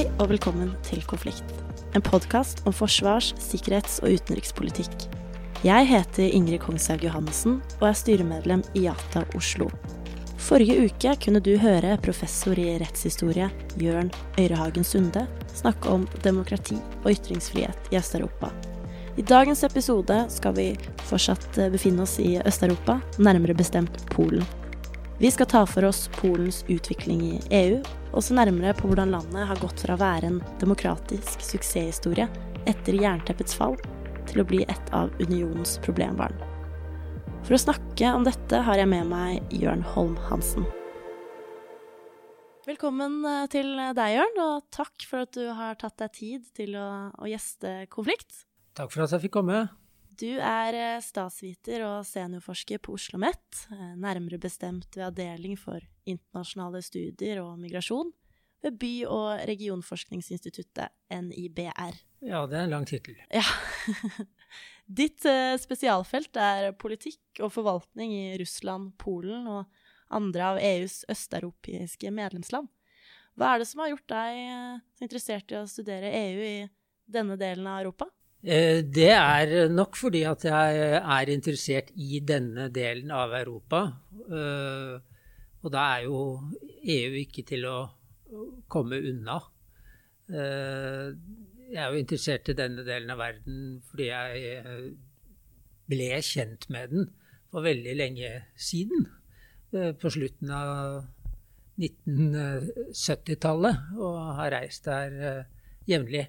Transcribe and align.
Hei 0.00 0.06
og 0.16 0.30
velkommen 0.30 0.70
til 0.80 1.02
Konflikt. 1.04 1.50
En 1.92 2.00
podkast 2.00 2.62
om 2.64 2.72
forsvars-, 2.72 3.34
sikkerhets- 3.36 3.98
og 4.00 4.14
utenrikspolitikk. 4.16 5.02
Jeg 5.60 5.88
heter 5.90 6.30
Ingrid 6.38 6.62
Kongshaug 6.62 7.02
Johannessen 7.04 7.58
og 7.82 7.84
er 7.90 7.98
styremedlem 8.00 8.62
i 8.72 8.86
Yata 8.86 9.26
Oslo. 9.36 9.66
Forrige 10.40 10.86
uke 10.86 11.12
kunne 11.20 11.42
du 11.44 11.50
høre 11.60 11.98
professor 12.00 12.56
i 12.56 12.78
rettshistorie 12.80 13.50
Jørn 13.76 14.08
Øyrehagen 14.40 14.88
Sunde 14.88 15.26
snakke 15.52 15.92
om 15.92 16.08
demokrati 16.24 16.78
og 17.02 17.10
ytringsfrihet 17.12 17.92
i 17.92 18.00
Øst-Europa. 18.00 18.48
I 19.20 19.26
dagens 19.28 19.66
episode 19.68 20.22
skal 20.32 20.56
vi 20.56 20.70
fortsatt 21.10 21.60
befinne 21.76 22.08
oss 22.08 22.16
i 22.24 22.38
Øst-Europa, 22.40 23.02
nærmere 23.20 23.58
bestemt 23.60 24.00
Polen. 24.16 24.48
Vi 25.20 25.30
skal 25.30 25.46
ta 25.46 25.66
for 25.66 25.84
oss 25.84 26.08
Polens 26.08 26.64
utvikling 26.68 27.20
i 27.22 27.40
EU, 27.50 27.82
og 28.16 28.22
se 28.24 28.32
nærmere 28.32 28.72
på 28.72 28.88
hvordan 28.88 29.10
landet 29.12 29.50
har 29.50 29.58
gått 29.60 29.82
fra 29.84 29.92
å 29.92 30.00
være 30.00 30.30
en 30.30 30.38
demokratisk 30.62 31.42
suksesshistorie 31.44 32.24
etter 32.70 32.96
jernteppets 32.96 33.52
fall 33.58 33.76
til 34.30 34.40
å 34.40 34.46
bli 34.48 34.62
et 34.64 34.92
av 34.96 35.12
unionens 35.20 35.74
problembarn. 35.84 36.32
For 37.44 37.52
å 37.52 37.60
snakke 37.60 38.14
om 38.16 38.24
dette 38.24 38.62
har 38.64 38.80
jeg 38.80 38.88
med 38.88 39.10
meg 39.12 39.52
Jørn 39.52 39.84
Holm 39.92 40.16
Hansen. 40.30 40.64
Velkommen 42.64 43.20
eh, 43.28 43.44
til 43.52 43.74
deg, 43.76 44.16
Jørn, 44.16 44.40
og 44.40 44.70
takk 44.72 45.04
for 45.04 45.26
at 45.26 45.36
du 45.36 45.50
har 45.52 45.76
tatt 45.76 46.00
deg 46.00 46.16
tid 46.16 46.48
til 46.56 46.80
å, 46.80 47.10
å 47.12 47.28
gjeste 47.28 47.82
Konflikt. 47.92 48.46
Takk 48.72 48.96
for 48.96 49.04
at 49.04 49.12
jeg 49.18 49.28
fikk 49.28 49.36
komme. 49.36 49.66
Du 50.20 50.28
er 50.36 50.76
eh, 50.76 51.00
statsviter 51.00 51.80
og 51.86 52.04
seniorforsker 52.04 52.80
på 52.84 52.92
Oslo 52.92 53.16
OsloMet, 53.16 53.62
eh, 53.72 53.92
nærmere 53.96 54.36
bestemt 54.42 54.92
ved 54.92 55.06
Avdeling 55.06 55.56
for 55.56 55.80
internasjonale 56.04 56.82
studier 56.84 57.40
og 57.40 57.54
migrasjon 57.60 58.10
ved 58.60 58.76
By- 58.76 59.06
og 59.08 59.46
regionforskningsinstituttet, 59.48 60.92
NIBR. 61.08 61.96
Ja, 62.20 62.44
det 62.44 62.58
er 62.58 62.66
en 62.66 62.74
lang 62.74 62.84
tittel. 62.84 63.16
Ja. 63.32 63.46
Ditt 65.00 65.24
uh, 65.24 65.56
spesialfelt 65.56 66.36
er 66.36 66.74
politikk 66.76 67.40
og 67.40 67.54
forvaltning 67.54 68.12
i 68.12 68.36
Russland, 68.42 68.92
Polen 69.00 69.48
og 69.48 69.64
andre 70.12 70.50
av 70.50 70.60
EUs 70.60 71.00
østeuropeiske 71.08 72.12
medlemsland. 72.12 72.68
Hva 73.38 73.54
er 73.54 73.62
det 73.62 73.70
som 73.70 73.80
har 73.80 73.94
gjort 73.94 74.10
deg 74.12 74.44
så 74.98 75.06
interessert 75.06 75.54
i 75.54 75.62
å 75.62 75.68
studere 75.70 76.12
EU 76.12 76.44
i 76.44 76.56
denne 77.08 77.40
delen 77.40 77.70
av 77.70 77.80
Europa? 77.80 78.10
Uh, 78.40 78.80
det 78.80 79.10
er 79.12 79.68
nok 79.68 79.98
fordi 80.00 80.24
at 80.28 80.44
jeg 80.48 80.82
er 80.98 81.32
interessert 81.32 81.90
i 81.96 82.22
denne 82.24 82.70
delen 82.72 83.12
av 83.12 83.34
Europa. 83.36 83.84
Og 85.60 85.72
da 85.72 85.80
er 85.96 86.06
jo 86.06 86.20
EU 86.88 87.16
ikke 87.20 87.44
til 87.48 87.66
å 87.68 87.78
komme 88.70 88.96
unna. 89.10 89.40
Eh, 90.30 91.10
jeg 91.70 91.80
er 91.82 91.88
jo 91.90 91.98
interessert 92.00 92.48
i 92.50 92.58
denne 92.58 92.84
delen 92.86 93.10
av 93.10 93.18
verden 93.18 93.56
fordi 93.90 94.06
jeg 94.08 94.52
eh, 94.60 94.90
ble 95.90 96.22
kjent 96.22 96.68
med 96.70 96.92
den 96.94 97.08
for 97.50 97.60
veldig 97.66 97.94
lenge 97.98 98.30
siden. 98.54 99.08
Eh, 99.74 99.92
på 99.98 100.10
slutten 100.10 100.50
av 100.54 101.04
1970-tallet, 101.80 103.76
og 103.96 104.16
har 104.36 104.50
reist 104.52 104.84
der 104.84 105.10
jevnlig. 105.88 106.26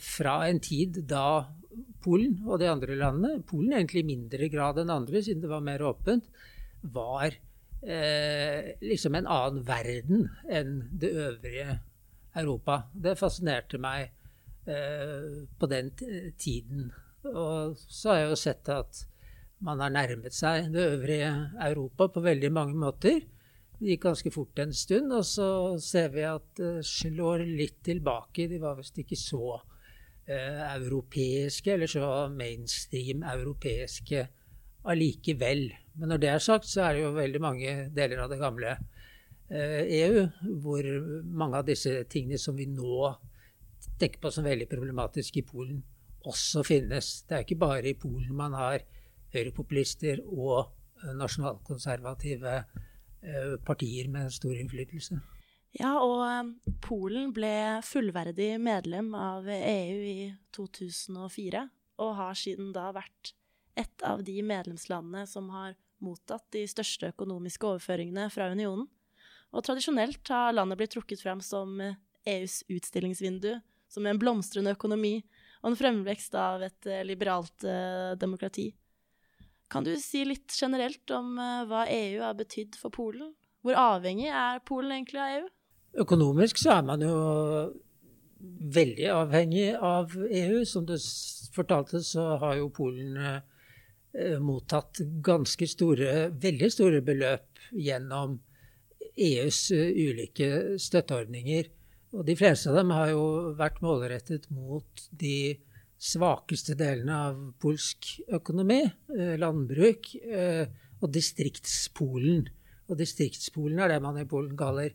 Fra 0.00 0.38
en 0.48 0.60
tid 0.64 1.02
da 1.08 1.46
Polen 2.06 2.38
og 2.46 2.60
de 2.62 2.68
andre 2.70 2.96
landene, 2.98 3.42
Polen 3.46 3.74
egentlig 3.76 4.04
i 4.04 4.10
mindre 4.12 4.48
grad 4.52 4.78
enn 4.80 4.92
andre 4.94 5.22
siden 5.24 5.42
det 5.42 5.50
var 5.50 5.64
mer 5.64 5.82
åpent, 5.84 6.28
var 6.94 7.34
eh, 7.82 8.76
liksom 8.80 9.18
en 9.18 9.26
annen 9.26 9.64
verden 9.66 10.28
enn 10.48 10.78
det 10.92 11.10
øvrige 11.12 11.80
Europa. 12.36 12.84
Det 12.92 13.16
fascinerte 13.18 13.80
meg 13.82 14.06
eh, 14.68 15.44
på 15.58 15.70
den 15.70 15.90
tiden. 16.38 16.90
Og 17.26 17.76
så 17.80 18.12
har 18.12 18.20
jeg 18.20 18.30
jo 18.30 18.40
sett 18.40 18.72
at 18.72 19.02
man 19.66 19.80
har 19.80 19.92
nærmet 19.92 20.36
seg 20.36 20.70
det 20.74 20.84
øvrige 20.92 21.32
Europa 21.64 22.10
på 22.12 22.22
veldig 22.24 22.52
mange 22.52 22.76
måter. 22.78 23.22
Det 23.76 23.92
gikk 23.92 24.06
ganske 24.06 24.32
fort 24.32 24.60
en 24.62 24.72
stund, 24.72 25.12
og 25.12 25.24
så 25.28 25.48
ser 25.84 26.12
vi 26.14 26.24
at 26.24 26.46
det 26.56 26.86
slår 26.88 27.44
litt 27.44 27.82
tilbake. 27.84 28.48
De 28.48 28.60
var 28.62 28.78
visst 28.78 28.96
ikke 29.02 29.18
så 29.20 29.58
eh, 30.24 30.62
europeiske, 30.76 31.74
eller 31.74 31.90
så 31.90 32.08
mainstream 32.32 33.26
europeiske 33.26 34.24
allikevel. 34.86 35.68
Men 35.96 36.14
når 36.14 36.22
det 36.22 36.30
er 36.32 36.44
sagt, 36.44 36.68
så 36.70 36.86
er 36.86 36.96
det 36.96 37.04
jo 37.04 37.12
veldig 37.16 37.42
mange 37.42 37.74
deler 37.96 38.24
av 38.24 38.32
det 38.32 38.40
gamle 38.40 38.78
EU 39.46 40.22
eh, 40.22 40.24
e 40.24 40.54
hvor 40.62 40.88
mange 41.22 41.60
av 41.60 41.68
disse 41.68 41.92
tingene 42.10 42.38
som 42.40 42.56
vi 42.56 42.66
nå 42.66 43.12
tenker 44.00 44.20
på 44.20 44.32
som 44.32 44.46
veldig 44.46 44.66
problematiske 44.70 45.40
i 45.40 45.46
Polen, 45.46 45.84
også 46.26 46.64
finnes. 46.66 47.22
Det 47.28 47.36
er 47.36 47.44
ikke 47.44 47.60
bare 47.60 47.92
i 47.92 47.98
Polen 47.98 48.34
man 48.34 48.56
har 48.58 48.82
høyrepopulister 49.34 50.24
og 50.26 50.72
eh, 51.02 51.12
nasjonalkonservative 51.20 52.56
eh, 52.56 52.84
partier 53.66 54.08
med 54.12 54.32
stor 54.34 54.54
innflytelse. 54.56 55.18
Ja, 55.76 55.96
og 56.00 56.54
Polen 56.84 57.32
ble 57.36 57.82
fullverdig 57.84 58.54
medlem 58.62 59.10
av 59.18 59.48
EU 59.50 59.98
i 60.08 60.30
2004, 60.56 61.66
og 62.00 62.14
har 62.16 62.38
siden 62.38 62.70
da 62.72 62.88
vært 62.96 63.34
et 63.76 64.04
av 64.06 64.22
de 64.24 64.38
medlemslandene 64.46 65.26
som 65.28 65.50
har 65.52 65.76
mottatt 66.00 66.46
de 66.54 66.64
største 66.68 67.10
økonomiske 67.12 67.68
overføringene 67.68 68.28
fra 68.32 68.48
unionen. 68.52 68.86
Og 69.52 69.64
tradisjonelt 69.64 70.28
har 70.32 70.54
landet 70.56 70.80
blitt 70.80 70.94
trukket 70.96 71.22
frem 71.22 71.42
som 71.44 71.76
EUs 71.80 72.62
utstillingsvindu, 72.72 73.52
som 73.88 74.08
en 74.08 74.20
blomstrende 74.20 74.72
økonomi 74.74 75.20
og 75.62 75.70
en 75.70 75.78
fremvekst 75.78 76.34
av 76.38 76.64
et 76.66 76.88
eh, 76.90 77.04
liberalt 77.06 77.64
eh, 77.64 78.16
demokrati. 78.18 78.70
Kan 79.72 79.86
du 79.86 79.92
si 79.98 80.22
litt 80.26 80.54
generelt 80.54 81.10
om 81.14 81.34
eh, 81.42 81.64
hva 81.70 81.86
EU 81.90 82.22
har 82.22 82.36
betydd 82.38 82.78
for 82.78 82.94
Polen? 82.94 83.34
Hvor 83.66 83.78
avhengig 83.80 84.30
er 84.30 84.62
Polen 84.66 84.94
egentlig 84.94 85.22
av 85.22 85.34
EU? 85.40 85.50
Økonomisk 86.06 86.60
så 86.60 86.76
er 86.76 86.86
man 86.86 87.02
jo 87.02 87.16
veldig 88.76 89.10
avhengig 89.14 89.68
av 89.74 90.12
EU. 90.14 90.62
Som 90.68 90.86
du 90.86 90.94
fortalte, 91.56 92.02
så 92.04 92.36
har 92.42 92.60
jo 92.60 92.68
Polen 92.74 93.16
eh, 93.16 93.40
Eh, 94.16 94.38
mottatt 94.40 94.96
ganske 95.20 95.66
store, 95.68 96.30
veldig 96.40 96.68
store 96.72 97.02
beløp 97.04 97.60
gjennom 97.76 98.38
EUs 99.12 99.58
ulike 99.72 100.78
støtteordninger. 100.80 101.68
Og 102.16 102.24
de 102.24 102.36
fleste 102.38 102.70
av 102.70 102.78
dem 102.78 102.94
har 102.96 103.10
jo 103.12 103.26
vært 103.58 103.82
målrettet 103.84 104.48
mot 104.48 105.02
de 105.10 105.58
svakeste 105.98 106.76
delene 106.78 107.16
av 107.30 107.40
polsk 107.62 108.12
økonomi, 108.36 108.82
eh, 109.16 109.34
landbruk 109.40 110.12
og 111.00 111.10
distriktspolen. 111.12 112.46
Og 112.86 112.98
distriktspolen 113.00 113.80
er 113.82 113.94
det 113.94 114.02
man 114.04 114.18
i 114.20 114.28
Polen 114.28 114.56
kaller 114.56 114.94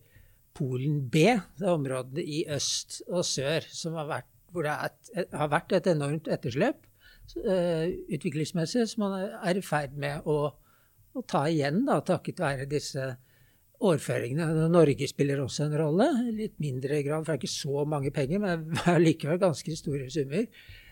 Polen 0.54 1.02
B. 1.10 1.26
Det 1.58 1.66
er 1.66 1.74
områdene 1.74 2.24
i 2.24 2.44
øst 2.52 3.02
og 3.08 3.26
sør 3.28 3.66
vært, 4.08 4.30
hvor 4.52 4.68
det 4.68 4.78
et, 4.86 5.28
har 5.34 5.52
vært 5.52 5.76
et 5.78 5.88
enormt 5.88 6.28
etterslep. 6.28 6.88
Eh, 7.32 7.92
utviklingsmessig 8.12 8.88
som 8.92 9.06
man 9.06 9.14
er 9.24 9.58
i 9.58 9.64
ferd 9.64 9.94
med 10.00 10.26
å, 10.28 10.52
å 10.52 11.24
ta 11.24 11.46
igjen, 11.48 11.86
da, 11.88 12.02
takket 12.04 12.42
være 12.44 12.68
disse 12.70 13.06
overføringene. 13.82 14.68
Norge 14.72 15.08
spiller 15.10 15.40
også 15.42 15.66
en 15.68 15.78
rolle, 15.80 16.10
litt 16.36 16.58
mindre 16.62 17.00
grad, 17.06 17.24
for 17.24 17.32
det 17.32 17.38
er 17.38 17.42
ikke 17.42 17.54
så 17.54 17.86
mange 17.88 18.12
penger, 18.16 18.44
men 18.44 18.68
likevel 19.06 19.40
ganske 19.42 19.78
store 19.80 20.10
summer, 20.14 20.48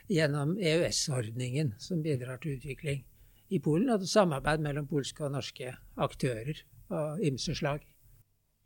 gjennom 0.09 0.55
EØS-ordningen, 0.57 1.75
som 1.77 2.01
bidrar 2.03 2.41
til 2.41 2.57
utvikling 2.57 3.03
i 3.49 3.59
Polen, 3.61 3.89
og 3.93 4.05
samarbeid 4.09 4.61
mellom 4.63 4.87
polske 4.89 5.25
og 5.25 5.33
norske 5.37 5.75
aktører 5.97 6.63
av 6.89 7.21
ymse 7.21 7.55
slag. 7.57 7.85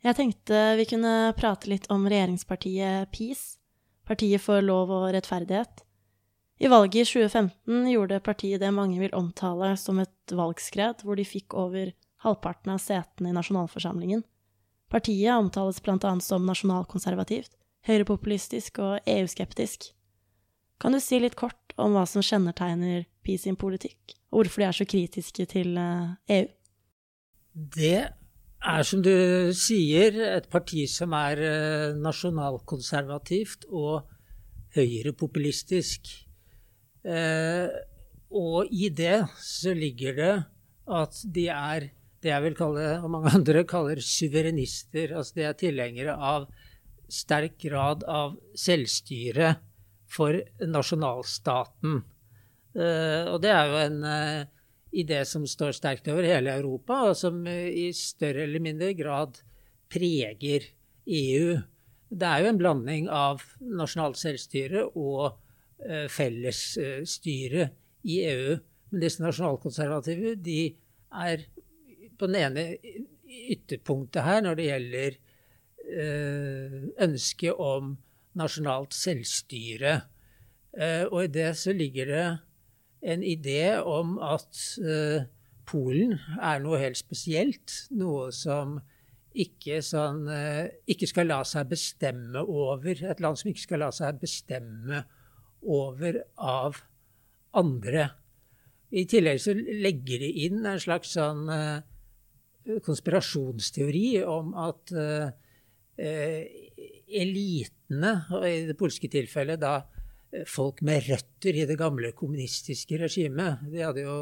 Jeg 0.04 0.16
tenkte 0.18 0.62
vi 0.76 0.88
kunne 0.88 1.32
prate 1.36 1.70
litt 1.70 1.86
om 1.92 2.08
regjeringspartiet 2.08 3.12
PiS, 3.12 3.44
Partiet 4.04 4.42
for 4.44 4.60
lov 4.60 4.90
og 4.92 5.06
rettferdighet. 5.16 5.80
I 6.60 6.68
valget 6.68 7.00
i 7.00 7.04
2015 7.08 7.88
gjorde 7.88 8.20
partiet 8.20 8.60
det 8.60 8.70
mange 8.76 9.00
vil 9.00 9.14
omtale 9.16 9.72
som 9.80 9.98
et 10.02 10.34
valgskred, 10.36 11.00
hvor 11.02 11.16
de 11.16 11.24
fikk 11.24 11.56
over 11.56 11.94
halvparten 12.24 12.74
av 12.74 12.82
setene 12.84 13.32
i 13.32 13.36
nasjonalforsamlingen. 13.36 14.22
Partiet 14.92 15.32
omtales 15.34 15.80
annet 15.88 16.22
som 16.22 16.44
nasjonalkonservativt, 16.46 17.50
høyrepopulistisk 17.88 18.78
og 18.78 19.00
EU-skeptisk. 19.08 19.90
Kan 20.84 20.92
du 20.92 21.00
si 21.00 21.16
litt 21.16 21.32
kort 21.32 21.72
om 21.80 21.94
hva 21.96 22.02
som 22.04 22.20
kjennetegner 22.20 23.06
PI 23.24 23.38
sin 23.40 23.56
politikk, 23.56 24.18
og 24.28 24.42
hvorfor 24.42 24.60
de 24.60 24.66
er 24.66 24.76
så 24.76 24.84
kritiske 24.84 25.46
til 25.48 25.78
EU? 25.80 26.12
Eh, 26.28 26.42
e 26.44 27.62
det 27.78 28.02
er, 28.02 28.82
som 28.84 29.00
du 29.00 29.14
sier, 29.56 30.20
et 30.36 30.50
parti 30.52 30.84
som 30.90 31.16
er 31.16 31.40
eh, 31.40 31.96
nasjonalkonservativt 31.96 33.64
og 33.72 34.04
høyrepopulistisk. 34.76 36.12
Eh, 37.00 37.80
og 38.36 38.68
i 38.68 38.92
det 38.92 39.22
så 39.40 39.72
ligger 39.72 40.20
det 40.20 40.32
at 40.84 41.20
de 41.24 41.48
er 41.48 41.92
det 42.20 42.34
jeg 42.34 42.50
vil 42.50 42.60
kalle, 42.60 42.88
og 43.00 43.08
mange 43.16 43.38
andre 43.40 43.64
kaller 43.64 44.04
suverenister. 44.04 45.16
Altså 45.16 45.40
de 45.40 45.48
er 45.48 45.62
tilhengere 45.64 46.20
av 46.20 46.50
sterk 47.08 47.56
grad 47.70 48.04
av 48.04 48.36
selvstyre 48.52 49.54
for 50.10 50.40
nasjonalstaten. 50.62 52.02
Uh, 52.74 53.30
og 53.30 53.38
det 53.44 53.52
er 53.54 53.70
jo 53.70 53.80
en 53.84 54.00
uh, 54.02 54.46
idé 54.94 55.20
som 55.28 55.46
står 55.46 55.76
sterkt 55.76 56.08
over 56.10 56.26
hele 56.26 56.56
Europa, 56.58 57.04
og 57.10 57.18
som 57.18 57.44
uh, 57.46 57.68
i 57.70 57.92
større 57.94 58.46
eller 58.48 58.62
mindre 58.62 58.92
grad 58.98 59.38
preger 59.92 60.66
EU. 61.06 61.54
Det 62.14 62.28
er 62.28 62.42
jo 62.42 62.50
en 62.50 62.60
blanding 62.60 63.08
av 63.10 63.42
nasjonalt 63.60 64.18
selvstyre 64.20 64.84
og 64.94 65.40
fellesstyre 66.14 67.64
i 68.06 68.14
EU. 68.30 68.54
Men 68.92 69.02
disse 69.02 69.20
nasjonalkonservative 69.20 70.36
de 70.40 70.60
er 71.24 71.42
på 72.16 72.28
den 72.30 72.38
ene 72.38 72.64
ytterpunktet 73.50 74.24
her 74.24 74.44
når 74.46 74.56
det 74.56 74.68
gjelder 74.68 75.18
ønsket 77.04 77.60
om 77.60 77.96
nasjonalt 78.38 78.94
selvstyre. 78.96 79.94
Eh, 80.74 81.04
og 81.06 81.24
i 81.24 81.32
det 81.32 81.52
så 81.58 81.74
ligger 81.74 82.10
det 82.10 82.26
en 83.14 83.22
idé 83.22 83.76
om 83.78 84.18
at 84.22 84.58
eh, 84.82 85.30
Polen 85.64 86.18
er 86.42 86.60
noe 86.60 86.80
helt 86.82 86.98
spesielt. 86.98 87.72
Noe 87.96 88.28
som 88.36 88.76
ikke, 89.34 89.80
sånn, 89.82 90.26
eh, 90.30 90.66
ikke 90.90 91.08
skal 91.10 91.30
la 91.30 91.40
seg 91.48 91.70
bestemme 91.70 92.42
over 92.42 92.92
Et 92.92 93.22
land 93.22 93.38
som 93.40 93.50
ikke 93.50 93.64
skal 93.64 93.82
la 93.86 93.90
seg 93.94 94.20
bestemme 94.20 95.04
over 95.64 96.20
av 96.36 96.82
andre. 97.56 98.10
I 98.94 99.06
tillegg 99.10 99.40
så 99.42 99.54
legger 99.56 100.20
de 100.22 100.28
inn 100.44 100.66
en 100.68 100.78
slags 100.78 101.16
sånn 101.16 101.48
konspirasjonsteori 102.84 104.20
om 104.28 104.52
at 104.60 104.92
elitene, 107.22 108.14
og 108.34 108.46
i 108.48 108.64
det 108.68 108.76
polske 108.78 109.10
tilfellet 109.12 109.62
da 109.62 109.76
eh, 110.32 110.44
folk 110.50 110.82
med 110.86 111.06
røtter 111.08 111.60
i 111.60 111.68
det 111.68 111.78
gamle 111.80 112.12
kommunistiske 112.16 112.98
regimet. 113.00 113.64
De 113.70 113.84
hadde 113.84 114.04
jo 114.06 114.18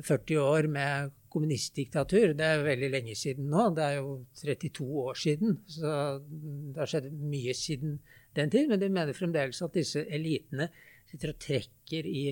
40 0.00 0.40
år 0.40 0.68
med 0.72 1.12
kommunistdiktatur. 1.32 2.32
Det 2.36 2.46
er 2.46 2.64
veldig 2.64 2.90
lenge 2.92 3.14
siden 3.18 3.48
nå. 3.52 3.68
Det 3.76 3.84
er 3.84 3.98
jo 4.00 4.14
32 4.40 4.88
år 5.04 5.20
siden. 5.20 5.58
Så 5.68 5.92
det 6.22 6.80
har 6.80 6.90
skjedd 6.90 7.08
mye 7.12 7.54
siden 7.56 7.98
den 8.36 8.52
tid. 8.52 8.68
Men 8.70 8.80
de 8.80 8.90
mener 8.92 9.16
fremdeles 9.16 9.62
at 9.64 9.76
disse 9.76 10.04
elitene 10.08 10.68
sitter 11.10 11.34
og 11.34 11.40
trekker 11.42 12.08
i, 12.08 12.26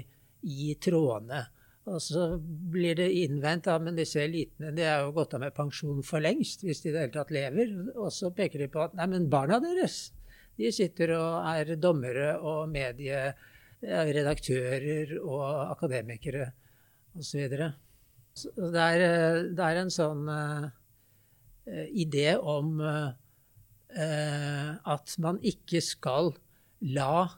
i 0.48 0.74
trådene. 0.80 1.44
Og 1.88 1.96
så 2.04 2.26
blir 2.40 2.94
det 2.98 3.06
innvendt 3.22 3.68
at 3.72 3.86
ja, 3.86 3.92
disse 3.96 4.20
elitene 4.20 4.70
de 4.76 4.82
er 4.84 4.98
jo 5.00 5.14
gått 5.16 5.34
av 5.34 5.40
med 5.42 5.54
pensjon 5.56 6.02
for 6.06 6.20
lengst, 6.22 6.62
hvis 6.66 6.80
de 6.84 6.88
i 6.90 6.92
det 6.92 7.00
hele 7.06 7.14
tatt 7.14 7.30
lever. 7.34 7.66
Og 7.96 8.10
så 8.12 8.30
peker 8.36 8.58
de 8.60 8.68
på 8.72 8.80
at 8.84 8.94
nei, 8.98 9.06
men 9.10 9.32
barna 9.32 9.56
deres 9.62 9.96
de 10.60 10.68
sitter 10.74 11.08
og 11.16 11.46
er 11.48 11.76
dommere 11.80 12.28
og 12.44 12.68
medieredaktører 12.72 15.18
og 15.22 15.44
akademikere 15.70 16.52
osv. 17.16 17.48
Så, 17.48 17.70
så 18.42 18.48
det, 18.74 18.80
er, 18.80 18.98
det 19.56 19.64
er 19.64 19.76
en 19.80 19.94
sånn 19.94 20.28
uh, 20.28 20.68
idé 21.88 22.36
om 22.36 22.80
uh, 22.84 23.12
at 23.90 25.18
man 25.24 25.38
ikke 25.40 25.80
skal 25.84 26.34
la 26.92 27.24
uh, 27.24 27.30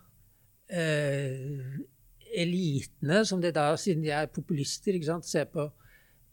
elitene, 2.33 3.23
som 3.29 3.41
det 3.43 3.55
da, 3.57 3.71
siden 3.81 4.05
de 4.05 4.13
er 4.15 4.31
populister, 4.33 4.97
ikke 4.97 5.11
sant, 5.11 5.29
ser 5.29 5.49
på, 5.53 5.67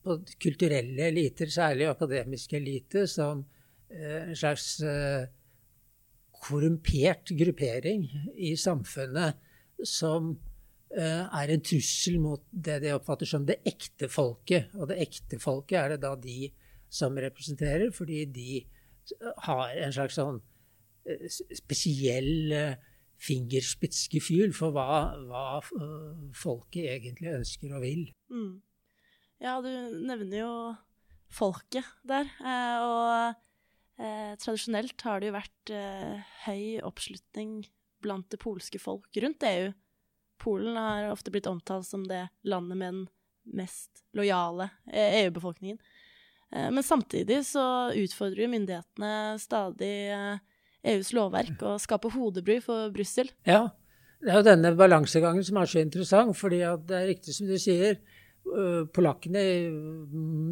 på 0.06 0.20
kulturelle 0.42 1.10
eliter, 1.10 1.52
særlig 1.52 1.90
akademiske 1.90 2.58
eliter, 2.60 3.08
som 3.10 3.44
eh, 3.92 4.30
en 4.30 4.38
slags 4.38 4.78
eh, 4.86 5.28
korrumpert 6.40 7.34
gruppering 7.36 8.06
i 8.40 8.54
samfunnet 8.60 9.40
som 9.86 10.32
eh, 10.96 11.24
er 11.26 11.54
en 11.54 11.64
trussel 11.64 12.20
mot 12.24 12.44
det 12.52 12.80
de 12.86 12.94
oppfatter 12.96 13.30
som 13.30 13.48
det 13.48 13.60
ekte 13.68 14.10
folket. 14.12 14.72
Og 14.80 14.92
det 14.92 15.02
ekte 15.04 15.40
folket 15.42 15.82
er 15.82 15.96
det 15.96 16.04
da 16.06 16.16
de 16.20 16.52
som 16.90 17.18
representerer, 17.20 17.92
fordi 17.94 18.24
de 18.34 18.62
har 19.46 19.76
en 19.78 19.94
slags 19.94 20.18
sånn 20.18 20.40
spesiell 21.58 22.54
fingerspitzgefühl 23.20 24.54
for 24.56 24.76
hva, 24.76 25.16
hva, 25.28 25.46
øh, 25.60 26.30
folket 26.38 26.88
egentlig 26.96 27.34
ønsker 27.40 27.76
og 27.76 27.84
vil. 27.84 28.06
Mm. 28.32 28.62
Ja, 29.44 29.60
du 29.64 29.70
nevner 30.08 30.40
jo 30.42 30.54
folket 31.32 31.88
der. 32.08 32.30
Eh, 32.40 32.80
og 32.84 34.00
eh, 34.00 34.34
tradisjonelt 34.40 35.06
har 35.06 35.20
det 35.20 35.30
jo 35.30 35.38
vært 35.38 35.76
eh, 35.76 36.34
høy 36.48 36.64
oppslutning 36.88 37.62
blant 38.04 38.30
det 38.32 38.42
polske 38.42 38.80
folk 38.82 39.22
rundt 39.24 39.48
EU. 39.48 39.72
Polen 40.40 40.78
har 40.80 41.10
ofte 41.12 41.32
blitt 41.34 41.50
omtalt 41.52 41.88
som 41.88 42.06
det 42.08 42.28
landet 42.48 42.80
med 42.80 42.94
den 42.94 43.08
mest 43.60 44.06
lojale 44.16 44.70
EU-befolkningen. 44.88 45.80
Eh, 46.52 46.68
e 46.68 46.72
men 46.72 46.84
samtidig 46.84 47.44
så 47.46 47.92
utfordrer 47.96 48.46
jo 48.46 48.54
myndighetene 48.54 49.40
stadig 49.42 49.96
eh, 50.14 50.40
EUs 50.86 51.12
lovverk 51.14 51.62
og 51.68 51.82
skape 51.84 52.12
hodebry 52.14 52.60
for 52.64 52.92
Brussel. 52.96 53.32
Ja, 53.48 53.68
det 54.24 54.32
er 54.32 54.40
jo 54.40 54.48
denne 54.48 54.72
balansegangen 54.78 55.44
som 55.44 55.60
er 55.60 55.66
så 55.66 55.80
interessant. 55.84 56.38
fordi 56.38 56.58
det 56.58 56.96
er 56.96 57.08
riktig 57.08 57.36
som 57.36 57.48
du 57.48 57.58
sier. 57.58 58.00
Øh, 58.50 58.88
polakkene 58.94 59.42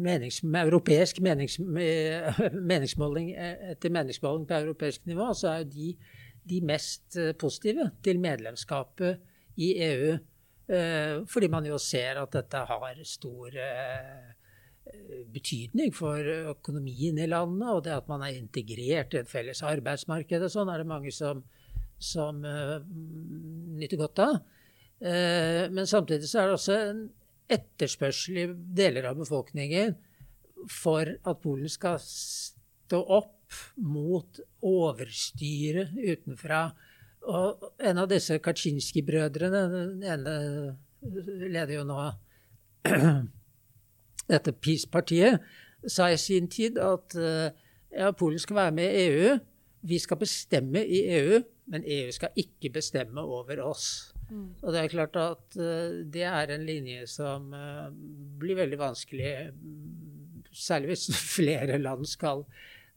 menings, 0.04 0.42
europeisk 0.44 1.20
menings, 1.20 1.58
meningsmåling 2.72 3.32
etter 3.34 3.90
meningsmåling 3.90 4.46
på 4.48 4.54
europeisk 4.54 5.06
nivå, 5.06 5.32
så 5.34 5.48
er 5.48 5.64
de 5.64 5.96
de 6.48 6.60
mest 6.64 7.16
øh, 7.18 7.34
positive 7.34 7.90
til 8.04 8.20
medlemskapet 8.20 9.18
i 9.56 9.74
EU. 9.82 10.18
Øh, 10.68 11.26
fordi 11.26 11.48
man 11.48 11.66
jo 11.66 11.78
ser 11.78 12.22
at 12.22 12.32
dette 12.32 12.56
har 12.56 13.00
stor 13.04 13.48
betydning 15.32 15.92
for 15.96 16.24
økonomien 16.54 17.18
i 17.20 17.28
landet, 17.28 17.68
og 17.68 17.84
det 17.86 17.94
at 17.96 18.08
man 18.10 18.24
er 18.24 18.36
integrert 18.38 19.14
i 19.14 19.20
et 19.22 19.30
felles 19.30 19.62
arbeidsmarked 19.66 20.44
og 20.46 20.52
sånn, 20.52 20.70
er 20.72 20.82
det 20.82 20.90
mange 20.90 21.12
som, 21.14 21.42
som 22.00 22.42
uh, 22.44 22.78
nyter 23.78 24.00
godt 24.00 24.24
av. 24.24 24.36
Uh, 24.98 25.64
men 25.74 25.88
samtidig 25.88 26.28
så 26.30 26.42
er 26.42 26.50
det 26.50 26.58
også 26.58 26.78
en 26.88 27.02
etterspørsel 27.58 28.42
i 28.42 28.46
deler 28.76 29.08
av 29.08 29.20
befolkningen 29.20 29.96
for 30.68 31.08
at 31.08 31.40
Polen 31.42 31.70
skal 31.70 32.00
stå 32.02 33.00
opp 33.00 33.34
mot 33.80 34.40
overstyret 34.66 35.94
utenfra. 35.96 36.66
Og 37.28 37.70
en 37.78 38.02
av 38.02 38.10
disse 38.10 38.36
Kaczynski-brødrene, 38.42 39.62
den 39.72 40.04
ene 40.04 40.36
leder 41.48 41.78
jo 41.78 41.88
nå 41.88 42.02
dette 44.28 44.52
PiS-partiet, 44.52 45.40
sa 45.88 46.08
i 46.10 46.18
sin 46.20 46.48
tid 46.50 46.78
at 46.82 47.16
eh, 47.16 47.50
ja, 47.94 48.10
Polen 48.16 48.40
skal 48.42 48.58
være 48.58 48.74
med 48.76 48.92
i 48.92 49.04
EU. 49.08 49.36
Vi 49.88 49.98
skal 50.02 50.20
bestemme 50.20 50.82
i 50.84 51.02
EU, 51.16 51.40
men 51.72 51.84
EU 51.86 52.10
skal 52.12 52.34
ikke 52.36 52.72
bestemme 52.74 53.22
over 53.22 53.62
oss. 53.64 54.14
Mm. 54.30 54.50
Og 54.62 54.72
det 54.74 54.80
er 54.80 54.92
klart 54.92 55.16
at 55.16 55.56
uh, 55.56 56.00
det 56.04 56.24
er 56.28 56.50
en 56.52 56.66
linje 56.68 57.06
som 57.08 57.46
uh, 57.54 57.86
blir 58.40 58.58
veldig 58.58 58.78
vanskelig, 58.80 59.30
særlig 60.52 60.92
hvis 60.92 61.06
flere 61.36 61.78
land 61.78 62.04
skal, 62.10 62.44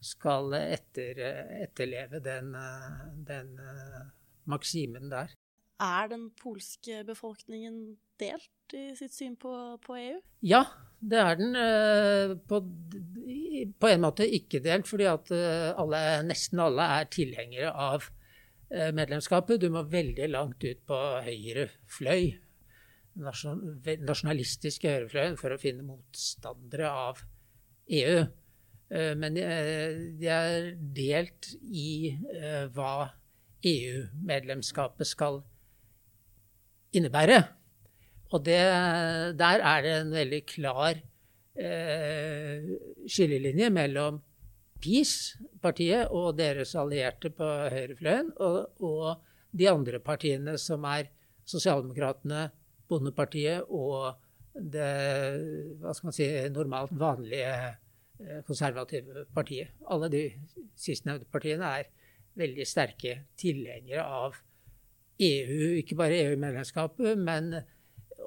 skal 0.04 0.58
etter, 0.60 1.22
etterleve 1.62 2.20
den, 2.26 2.52
den 3.30 3.56
maksimen 4.50 5.12
der. 5.14 5.32
Er 5.82 6.12
den 6.12 6.28
polske 6.38 7.04
befolkningen 7.08 7.96
delt 8.20 8.76
i 8.76 8.92
sitt 8.98 9.16
syn 9.16 9.38
på, 9.40 9.54
på 9.86 9.96
EU? 9.98 10.20
Ja, 10.46 10.66
det 11.02 11.20
er 11.20 11.38
den. 11.40 11.56
Eh, 11.58 12.36
på, 12.48 12.62
på, 13.82 13.90
en 13.90 14.04
måte 14.04 14.28
ikke 14.28 14.62
delt, 14.64 14.88
fordi 14.90 15.08
at 15.10 15.32
eh, 15.36 15.70
alle, 15.82 16.02
nesten 16.28 16.62
alle 16.62 16.88
er 17.00 17.10
tilhengere 17.14 17.72
av 17.72 18.06
eh, 18.70 18.92
medlemskapet. 18.96 19.62
Du 19.62 19.70
må 19.74 19.84
veldig 19.90 20.30
langt 20.32 20.64
ut 20.64 20.84
på 20.88 21.00
høyre 21.26 21.70
fløy, 21.90 22.36
nasjonalistiske 23.22 24.94
høyrefløyen, 24.94 25.40
for 25.42 25.54
å 25.54 25.62
finne 25.62 25.88
motstandere 25.88 26.94
av 27.08 27.26
EU. 27.92 28.22
Men 28.92 29.38
de 29.38 30.28
er 30.28 30.66
delt 30.96 31.48
i 31.64 32.12
hva 32.76 33.06
EU-medlemskapet 33.64 35.08
skal 35.08 35.40
innebære. 37.00 37.38
Og 38.32 38.44
det, 38.46 38.60
der 39.40 39.64
er 39.68 39.82
det 39.84 39.94
en 39.98 40.14
veldig 40.16 40.42
klar 40.48 41.00
eh, 41.60 42.68
skillelinje 43.10 43.70
mellom 43.76 44.22
PiS-partiet 44.82 46.10
og 46.16 46.38
deres 46.40 46.74
allierte 46.80 47.30
på 47.36 47.48
høyrefløyen, 47.74 48.32
og, 48.40 48.82
og, 48.82 49.28
de 49.52 49.68
andre 49.68 50.00
partiene 50.00 50.56
som 50.56 50.86
er 50.88 51.10
Sosialdemokratene, 51.52 52.46
Bondepartiet 52.88 53.68
og 53.68 54.14
det 54.56 54.86
hva 55.82 55.92
skal 55.96 56.08
man 56.08 56.16
si, 56.16 56.28
normalt 56.54 56.94
vanlige 56.96 57.52
eh, 57.52 58.40
konservative 58.48 59.26
partiet. 59.36 59.74
Alle 59.92 60.08
de 60.14 60.22
sistnevnte 60.80 61.28
partiene 61.32 61.68
er 61.82 61.90
veldig 62.40 62.68
sterke 62.68 63.18
tilhengere 63.40 64.06
av 64.06 64.40
EU, 65.20 65.76
ikke 65.82 65.98
bare 66.00 66.22
EU-medlemskapet, 66.30 67.20
men 67.20 67.52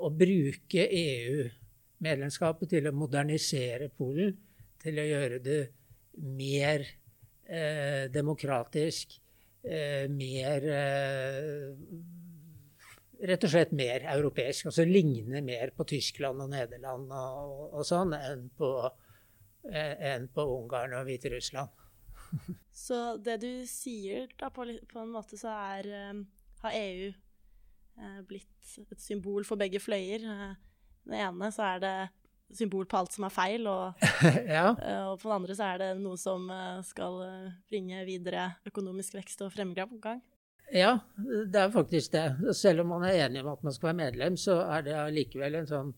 å 0.01 0.11
bruke 0.15 0.87
EU-medlemskapet 0.89 2.75
til 2.77 2.89
å 2.89 2.95
modernisere 2.97 3.91
Polen, 3.95 4.35
til 4.83 5.01
å 5.01 5.07
gjøre 5.09 5.41
det 5.45 5.61
mer 6.25 6.85
eh, 7.47 8.11
demokratisk, 8.13 9.17
eh, 9.65 10.05
mer 10.11 10.69
eh, 10.75 11.73
Rett 13.25 13.45
og 13.47 13.53
slett 13.55 13.71
mer 13.73 14.03
europeisk. 14.11 14.67
Altså 14.69 14.85
ligne 14.85 15.41
mer 15.41 15.71
på 15.73 15.87
Tyskland 15.89 16.43
og 16.45 16.51
Nederland 16.53 17.13
og, 17.15 17.71
og 17.79 17.87
sånn 17.89 18.13
enn 18.19 18.43
på, 18.59 18.69
eh, 19.71 19.95
enn 20.11 20.27
på 20.35 20.45
Ungarn 20.59 20.93
og 20.99 21.07
Hviterussland. 21.09 21.73
Så 22.85 22.99
det 23.25 23.39
du 23.41 23.65
sier, 23.71 24.27
da, 24.37 24.51
på, 24.53 24.67
på 24.91 25.01
en 25.01 25.15
måte, 25.15 25.39
så 25.41 25.55
er 25.55 25.89
um, 26.11 26.25
har 26.65 26.77
EU 26.77 27.09
eh, 27.09 27.15
blitt 28.27 28.77
et 28.91 29.01
symbol 29.01 29.47
for 29.47 29.61
begge 29.61 29.81
fløyer. 29.83 30.25
Eh, 30.25 30.53
den 31.05 31.17
ene 31.21 31.51
så 31.55 31.75
er 31.75 31.83
det 31.83 31.95
symbol 32.55 32.87
på 32.87 32.99
alt 33.01 33.15
som 33.15 33.27
er 33.27 33.35
feil, 33.35 33.67
og, 33.71 34.05
ja. 34.57 34.69
Eh, 34.75 35.03
og 35.09 35.19
på 35.21 35.29
den 35.29 35.37
andre 35.39 35.57
så 35.57 35.71
er 35.73 35.83
det 35.83 35.91
noe 36.01 36.21
som 36.21 36.47
skal 36.87 37.19
bringe 37.71 38.05
videre 38.09 38.53
økonomisk 38.69 39.19
vekst 39.19 39.45
og 39.47 39.53
fremgang. 39.55 39.97
Ja, 40.73 40.97
det 41.19 41.61
er 41.61 41.75
faktisk 41.75 42.15
det. 42.15 42.55
Selv 42.57 42.85
om 42.85 42.95
man 42.95 43.05
er 43.07 43.27
enig 43.27 43.43
om 43.45 43.53
at 43.53 43.67
man 43.67 43.75
skal 43.75 43.91
være 43.91 44.01
medlem, 44.07 44.39
så 44.41 44.63
er 44.65 44.87
det 44.87 44.97
allikevel 44.97 45.61
en 45.61 45.71
sånn 45.71 45.93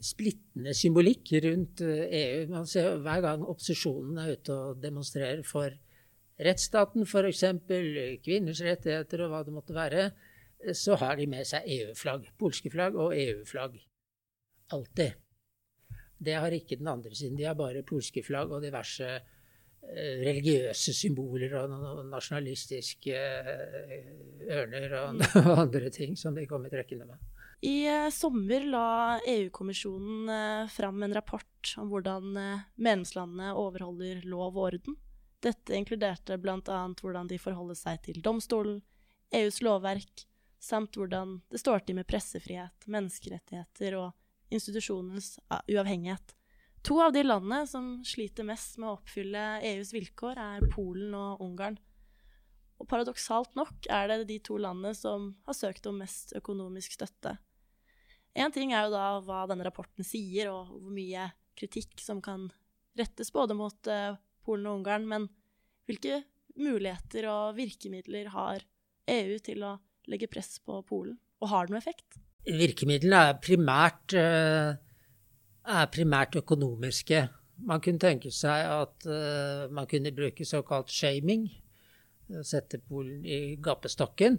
splittende 0.00 0.72
symbolikk 0.74 1.34
rundt 1.44 1.82
EU. 1.84 2.46
Man 2.50 2.66
ser 2.70 2.96
Hver 3.04 3.20
gang 3.26 3.44
opposisjonen 3.44 4.18
er 4.22 4.32
ute 4.38 4.56
og 4.56 4.80
demonstrerer 4.82 5.44
for 5.46 5.74
rettsstaten, 6.44 7.04
f.eks., 7.04 7.44
kvinners 8.24 8.62
rettigheter 8.64 9.24
og 9.24 9.32
hva 9.32 9.42
det 9.46 9.54
måtte 9.54 9.76
være, 9.76 10.10
så 10.76 10.96
har 11.00 11.16
de 11.16 11.26
med 11.30 11.48
seg 11.48 11.66
EU-flagg. 11.78 12.28
Polske 12.40 12.72
flagg 12.72 12.96
og 13.00 13.14
EU-flagg. 13.16 13.78
Alltid. 14.76 15.18
Det 16.20 16.36
har 16.36 16.52
ikke 16.52 16.76
den 16.76 16.90
andre 16.92 17.14
siden. 17.16 17.38
De 17.38 17.46
har 17.48 17.56
bare 17.56 17.84
polske 17.86 18.22
flagg 18.24 18.52
og 18.52 18.62
diverse 18.62 19.08
eh, 19.08 20.20
religiøse 20.20 20.92
symboler 20.96 21.56
og 21.62 22.04
nasjonalistiske 22.10 23.16
eh, 23.16 24.08
ørner 24.60 24.96
og, 25.00 25.22
og 25.40 25.52
andre 25.64 25.92
ting 25.94 26.16
som 26.20 26.36
de 26.36 26.46
kommer 26.50 26.72
trekkende 26.72 27.08
med. 27.08 27.28
I 27.64 27.76
eh, 27.88 28.08
sommer 28.12 28.68
la 28.68 28.88
EU-kommisjonen 29.32 30.68
fram 30.72 31.02
en 31.04 31.16
rapport 31.16 31.74
om 31.80 31.88
hvordan 31.88 32.36
medlemslandene 32.76 33.54
overholder 33.56 34.20
lov 34.28 34.52
og 34.52 34.66
orden. 34.68 35.00
Dette 35.40 35.76
inkluderte 35.76 36.36
bl.a. 36.38 36.80
hvordan 37.00 37.28
de 37.30 37.38
forholder 37.40 37.78
seg 37.78 38.02
til 38.04 38.20
domstolen, 38.24 38.82
EUs 39.32 39.60
lovverk, 39.64 40.26
samt 40.60 40.96
hvordan 40.98 41.38
det 41.48 41.62
står 41.62 41.86
til 41.86 41.96
med 41.96 42.08
pressefrihet, 42.10 42.84
menneskerettigheter 42.90 43.96
og 43.96 44.52
institusjonens 44.52 45.38
uavhengighet. 45.70 46.34
To 46.84 46.96
av 47.04 47.12
de 47.12 47.22
landene 47.24 47.64
som 47.68 47.92
sliter 48.04 48.44
mest 48.48 48.78
med 48.80 48.90
å 48.90 48.96
oppfylle 48.98 49.44
EUs 49.68 49.92
vilkår, 49.92 50.40
er 50.40 50.68
Polen 50.72 51.14
og 51.16 51.42
Ungarn. 51.44 51.76
Og 52.80 52.88
paradoksalt 52.88 53.56
nok 53.56 53.88
er 53.92 54.08
det 54.08 54.24
de 54.30 54.38
to 54.44 54.56
landene 54.60 54.96
som 54.96 55.34
har 55.48 55.56
søkt 55.56 55.88
om 55.88 56.00
mest 56.00 56.32
økonomisk 56.36 56.96
støtte. 56.96 57.36
Én 58.32 58.52
ting 58.54 58.72
er 58.72 58.86
jo 58.86 58.94
da 58.94 59.04
hva 59.24 59.44
denne 59.50 59.66
rapporten 59.66 60.06
sier, 60.06 60.52
og 60.52 60.70
hvor 60.72 60.94
mye 60.94 61.28
kritikk 61.58 62.00
som 62.00 62.22
kan 62.24 62.48
rettes 62.96 63.32
både 63.34 63.56
mot 63.58 63.90
uh, 63.90 64.16
Polen 64.50 64.66
og 64.66 64.80
Ungarn, 64.80 65.06
men 65.06 65.28
hvilke 65.86 66.24
muligheter 66.58 67.28
og 67.30 67.54
virkemidler 67.58 68.32
har 68.34 68.66
EU 69.10 69.38
til 69.42 69.62
å 69.62 69.76
legge 70.10 70.30
press 70.30 70.58
på 70.64 70.80
Polen, 70.88 71.18
og 71.40 71.52
har 71.52 71.66
det 71.66 71.74
noen 71.74 71.82
effekt? 71.82 72.18
Virkemidlene 72.50 73.20
er 73.30 73.38
primært, 73.42 74.16
eh, 74.18 74.74
er 75.70 75.92
primært 75.94 76.40
økonomiske. 76.40 77.28
Man 77.70 77.82
kunne 77.84 78.00
tenke 78.00 78.30
seg 78.32 78.64
at 78.72 79.04
uh, 79.04 79.68
man 79.68 79.84
kunne 79.86 80.14
bruke 80.16 80.46
såkalt 80.48 80.88
shaming. 80.88 81.44
Sette 82.46 82.78
Polen 82.80 83.26
i 83.26 83.58
gapestokken. 83.60 84.38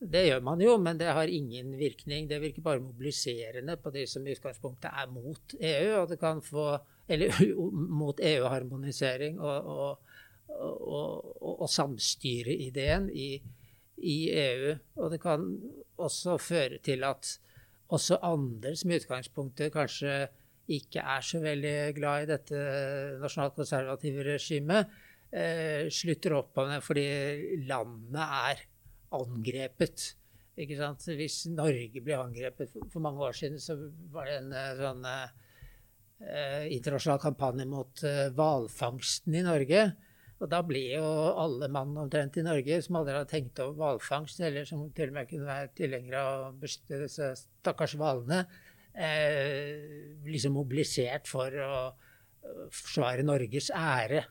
Det 0.00 0.22
gjør 0.28 0.44
man 0.44 0.62
jo, 0.62 0.76
men 0.80 1.00
det 1.00 1.10
har 1.10 1.28
ingen 1.28 1.74
virkning. 1.76 2.28
Det 2.30 2.38
virker 2.40 2.64
bare 2.64 2.80
mobiliserende 2.84 3.74
på 3.76 3.90
de 3.92 4.06
som 4.08 4.24
i 4.24 4.36
utgangspunktet 4.36 4.88
er 4.92 5.10
mot 5.10 5.56
EU. 5.58 5.90
og 5.98 6.08
det 6.08 6.20
kan 6.20 6.40
få 6.40 6.78
eller 7.10 7.34
mot 8.00 8.20
EU-harmonisering 8.22 9.40
og, 9.42 9.70
og, 9.74 10.16
og, 10.56 11.30
og, 11.40 11.66
samstyreideen 11.70 13.08
i, 13.10 13.30
i, 13.98 14.16
EU. 14.30 14.74
Og 15.00 15.14
det 15.14 15.20
kan 15.22 15.46
også 16.00 16.38
føre 16.40 16.80
til 16.84 17.04
at 17.08 17.34
også 17.90 18.20
andre 18.22 18.76
som 18.78 18.92
i 18.92 19.00
utgangspunktet 19.00 19.72
kanskje 19.74 20.14
ikke 20.70 21.02
er 21.02 21.24
så 21.26 21.40
veldig 21.42 21.76
glad 21.96 22.22
i 22.22 22.30
dette 22.30 22.58
nasjonalkonservative 23.18 24.26
regimet, 24.28 24.92
eh, 25.34 25.88
slutter 25.90 26.36
opp 26.38 26.60
om 26.62 26.70
det 26.70 26.78
fordi 26.86 27.08
landet 27.66 28.22
er 28.22 28.62
angrepet. 29.18 30.12
Hvis 30.60 31.40
Norge 31.50 32.02
ble 32.04 32.18
angrepet 32.20 32.70
for, 32.92 33.02
mange 33.02 33.24
år 33.26 33.34
siden, 33.34 33.58
så 33.58 33.74
var 34.14 34.28
det 34.28 34.36
en 34.44 34.54
eh, 34.54 34.74
sånn 34.78 35.06
Eh, 35.08 35.48
internasjonal 36.20 37.20
kampanje 37.22 37.66
mot 37.68 38.02
eh, 38.04 38.28
hvalfangsten 38.36 39.36
i 39.38 39.44
Norge. 39.46 39.84
Og 40.40 40.48
da 40.48 40.62
ble 40.64 40.82
jo 40.94 41.04
alle 41.36 41.68
mann 41.72 41.96
omtrent 42.00 42.38
i 42.40 42.44
Norge 42.44 42.80
som 42.84 42.98
aldri 43.00 43.16
hadde 43.16 43.32
tenkt 43.32 43.60
over 43.60 43.76
hvalfangst, 43.76 44.40
eller 44.44 44.68
som 44.68 44.86
til 44.96 45.12
og 45.12 45.16
med 45.18 45.28
kunne 45.28 45.48
være 45.48 45.72
tilhengere 45.76 46.20
av 46.24 46.44
å 46.46 46.52
beskytte 46.60 47.00
disse 47.02 47.32
stakkars 47.40 47.96
hvalene, 48.00 48.44
eh, 48.94 50.22
liksom 50.28 50.56
mobilisert 50.56 51.28
for 51.28 51.56
å 51.64 51.74
forsvare 52.72 53.24
Norges 53.26 53.68
ære. 53.76 54.24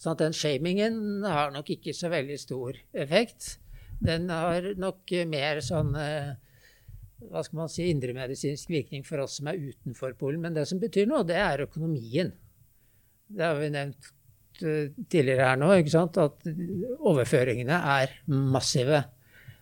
Sånn 0.00 0.16
at 0.16 0.24
den 0.24 0.34
shamingen 0.36 0.96
har 1.22 1.52
nok 1.54 1.70
ikke 1.76 1.94
så 1.94 2.10
veldig 2.12 2.38
stor 2.40 2.78
effekt. 3.04 3.58
Den 4.02 4.26
har 4.32 4.72
nok 4.76 5.12
mer 5.30 5.62
sånn 5.64 5.94
eh, 5.96 6.34
hva 7.30 7.42
skal 7.44 7.62
man 7.62 7.70
si, 7.72 7.86
indremedisinsk 7.90 8.70
virkning 8.72 9.04
for 9.06 9.22
oss 9.24 9.38
som 9.38 9.48
er 9.50 9.60
utenfor 9.60 10.16
Polen. 10.18 10.42
Men 10.44 10.56
det 10.56 10.66
som 10.70 10.80
betyr 10.82 11.08
noe, 11.10 11.24
det 11.26 11.38
er 11.40 11.64
økonomien. 11.66 12.32
Det 13.34 13.44
har 13.44 13.58
vi 13.58 13.70
nevnt 13.72 14.10
uh, 14.62 14.92
tidligere 15.08 15.50
her 15.50 15.60
nå, 15.60 15.70
ikke 15.80 15.94
sant? 15.94 16.20
at 16.20 16.46
overføringene 17.00 17.78
er 17.96 18.16
massive. 18.28 19.04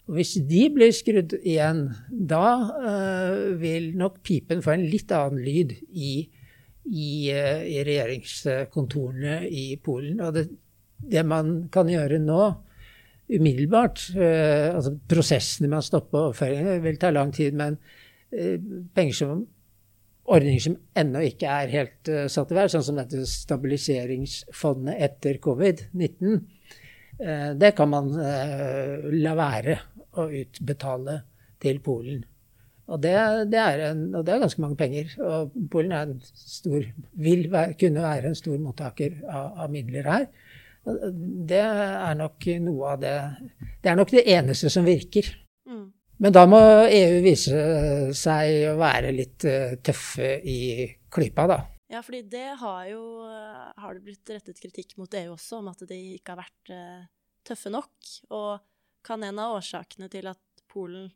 Og 0.09 0.19
hvis 0.19 0.35
de 0.49 0.67
blir 0.75 0.91
skrudd 0.97 1.37
igjen, 1.39 1.87
da 2.11 2.47
uh, 2.73 3.53
vil 3.61 3.93
nok 3.99 4.21
pipen 4.27 4.65
få 4.65 4.75
en 4.75 4.89
litt 4.91 5.13
annen 5.15 5.45
lyd 5.45 5.77
i, 5.93 6.13
i, 6.91 7.13
uh, 7.31 7.63
i 7.63 7.79
regjeringskontorene 7.87 9.43
i 9.47 9.69
Polen. 9.85 10.19
Og 10.25 10.35
det, 10.37 10.49
det 11.13 11.25
man 11.29 11.55
kan 11.73 11.91
gjøre 11.91 12.19
nå, 12.23 12.43
umiddelbart. 13.31 14.09
Eh, 14.17 14.69
altså 14.75 14.97
prosessene 15.09 15.71
med 15.71 15.81
å 15.81 15.87
stoppe 15.87 16.19
overføringene 16.19 16.83
vil 16.85 17.01
ta 17.01 17.13
lang 17.15 17.33
tid, 17.35 17.57
men 17.59 17.79
eh, 18.33 18.59
penger 18.95 19.19
som 19.19 19.45
ordninger 20.33 20.63
som 20.63 20.77
ennå 20.99 21.23
ikke 21.27 21.51
er 21.51 21.73
helt 21.73 22.11
uh, 22.11 22.27
satt 22.31 22.53
i 22.53 22.57
vær, 22.57 22.71
sånn 22.71 22.85
som 22.87 22.99
dette 22.99 23.25
stabiliseringsfondet 23.29 25.01
etter 25.09 25.39
covid-19, 25.43 26.37
uh, 27.23 27.51
det 27.59 27.73
kan 27.79 27.91
man 27.91 28.13
uh, 28.15 29.09
la 29.13 29.35
være 29.39 29.79
å 30.21 30.29
utbetale 30.43 31.19
til 31.63 31.81
Polen. 31.83 32.23
Og 32.93 33.01
det, 33.01 33.15
det, 33.49 33.61
en, 33.87 34.09
og 34.19 34.25
det, 34.27 34.35
er 34.35 34.43
ganske 34.43 34.63
mange 34.63 34.77
penger. 34.77 35.13
Og 35.25 35.53
Polen 35.73 36.17
stor, 36.27 36.83
vil 37.25 37.47
være, 37.53 37.77
kunne 37.81 38.03
være 38.05 38.33
en 38.33 38.37
stor 38.37 38.59
mottaker 38.61 39.21
av, 39.23 39.63
av 39.65 39.73
midler 39.73 40.09
her. 40.11 40.27
Det 40.83 41.61
er 41.63 42.15
nok 42.19 42.47
noe 42.65 42.95
av 42.95 43.03
det 43.03 43.15
Det 43.83 43.91
er 43.91 43.99
nok 43.99 44.11
det 44.15 44.25
eneste 44.35 44.71
som 44.73 44.87
virker. 44.87 45.29
Mm. 45.69 45.85
Men 46.23 46.35
da 46.35 46.43
må 46.47 46.59
EU 46.87 47.21
vise 47.23 47.63
seg 48.19 48.73
å 48.73 48.77
være 48.81 49.13
litt 49.15 49.47
uh, 49.47 49.77
tøffe 49.83 50.37
i 50.43 50.87
klypa, 51.13 51.47
da. 51.51 51.59
Ja, 51.93 52.01
fordi 52.03 52.23
det 52.33 52.55
har 52.61 52.85
jo 52.89 53.03
har 53.27 53.95
det 53.95 54.05
blitt 54.07 54.31
rettet 54.33 54.61
kritikk 54.63 54.95
mot 54.99 55.13
EU 55.19 55.35
også, 55.35 55.59
om 55.59 55.69
at 55.73 55.83
de 55.89 55.99
ikke 56.17 56.35
har 56.35 56.43
vært 56.43 56.75
uh, 56.75 57.09
tøffe 57.47 57.73
nok. 57.75 58.13
Og 58.35 58.63
kan 59.07 59.23
en 59.27 59.43
av 59.43 59.59
årsakene 59.59 60.11
til 60.11 60.31
at 60.31 60.41
Polen 60.73 61.11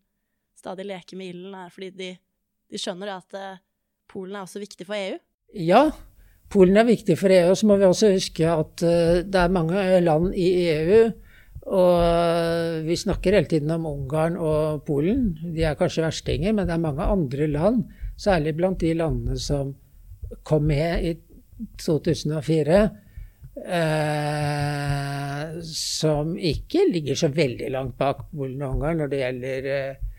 stadig 0.58 0.84
leker 0.88 1.18
med 1.18 1.32
ilden, 1.32 1.54
er 1.56 1.72
fordi 1.72 1.92
de, 1.96 2.10
de 2.72 2.80
skjønner 2.80 3.14
at 3.14 3.38
Polen 4.10 4.36
er 4.36 4.44
også 4.44 4.60
viktig 4.62 4.86
for 4.88 4.98
EU? 4.98 5.16
Ja, 5.54 5.86
Polen 6.52 6.78
er 6.78 6.88
viktig 6.88 7.16
for 7.18 7.32
EU. 7.32 7.54
Så 7.58 7.68
må 7.68 7.78
vi 7.80 7.88
også 7.88 8.12
huske 8.14 8.48
at 8.50 8.84
eh, 8.86 9.22
det 9.26 9.40
er 9.40 9.54
mange 9.54 10.00
land 10.04 10.34
i 10.34 10.50
EU. 10.72 11.00
Og 11.66 12.84
vi 12.86 12.94
snakker 12.94 13.34
hele 13.34 13.50
tiden 13.50 13.72
om 13.74 13.88
Ungarn 13.90 14.36
og 14.38 14.84
Polen. 14.86 15.32
De 15.42 15.64
er 15.66 15.78
kanskje 15.78 16.04
verstinger, 16.04 16.54
men 16.54 16.68
det 16.68 16.76
er 16.76 16.82
mange 16.82 17.02
andre 17.02 17.48
land, 17.50 17.82
særlig 18.16 18.54
blant 18.54 18.80
de 18.80 18.92
landene 18.94 19.38
som 19.42 19.74
kom 20.46 20.68
med 20.70 21.02
i 21.02 21.16
2004, 21.82 22.78
eh, 23.66 25.58
som 25.66 26.36
ikke 26.38 26.86
ligger 26.92 27.18
så 27.18 27.32
veldig 27.34 27.72
langt 27.74 27.98
bak 27.98 28.28
Polen 28.30 28.62
og 28.62 28.76
Ungarn 28.76 29.02
når 29.02 29.10
det 29.10 29.22
gjelder 29.24 29.70
eh, 29.72 30.15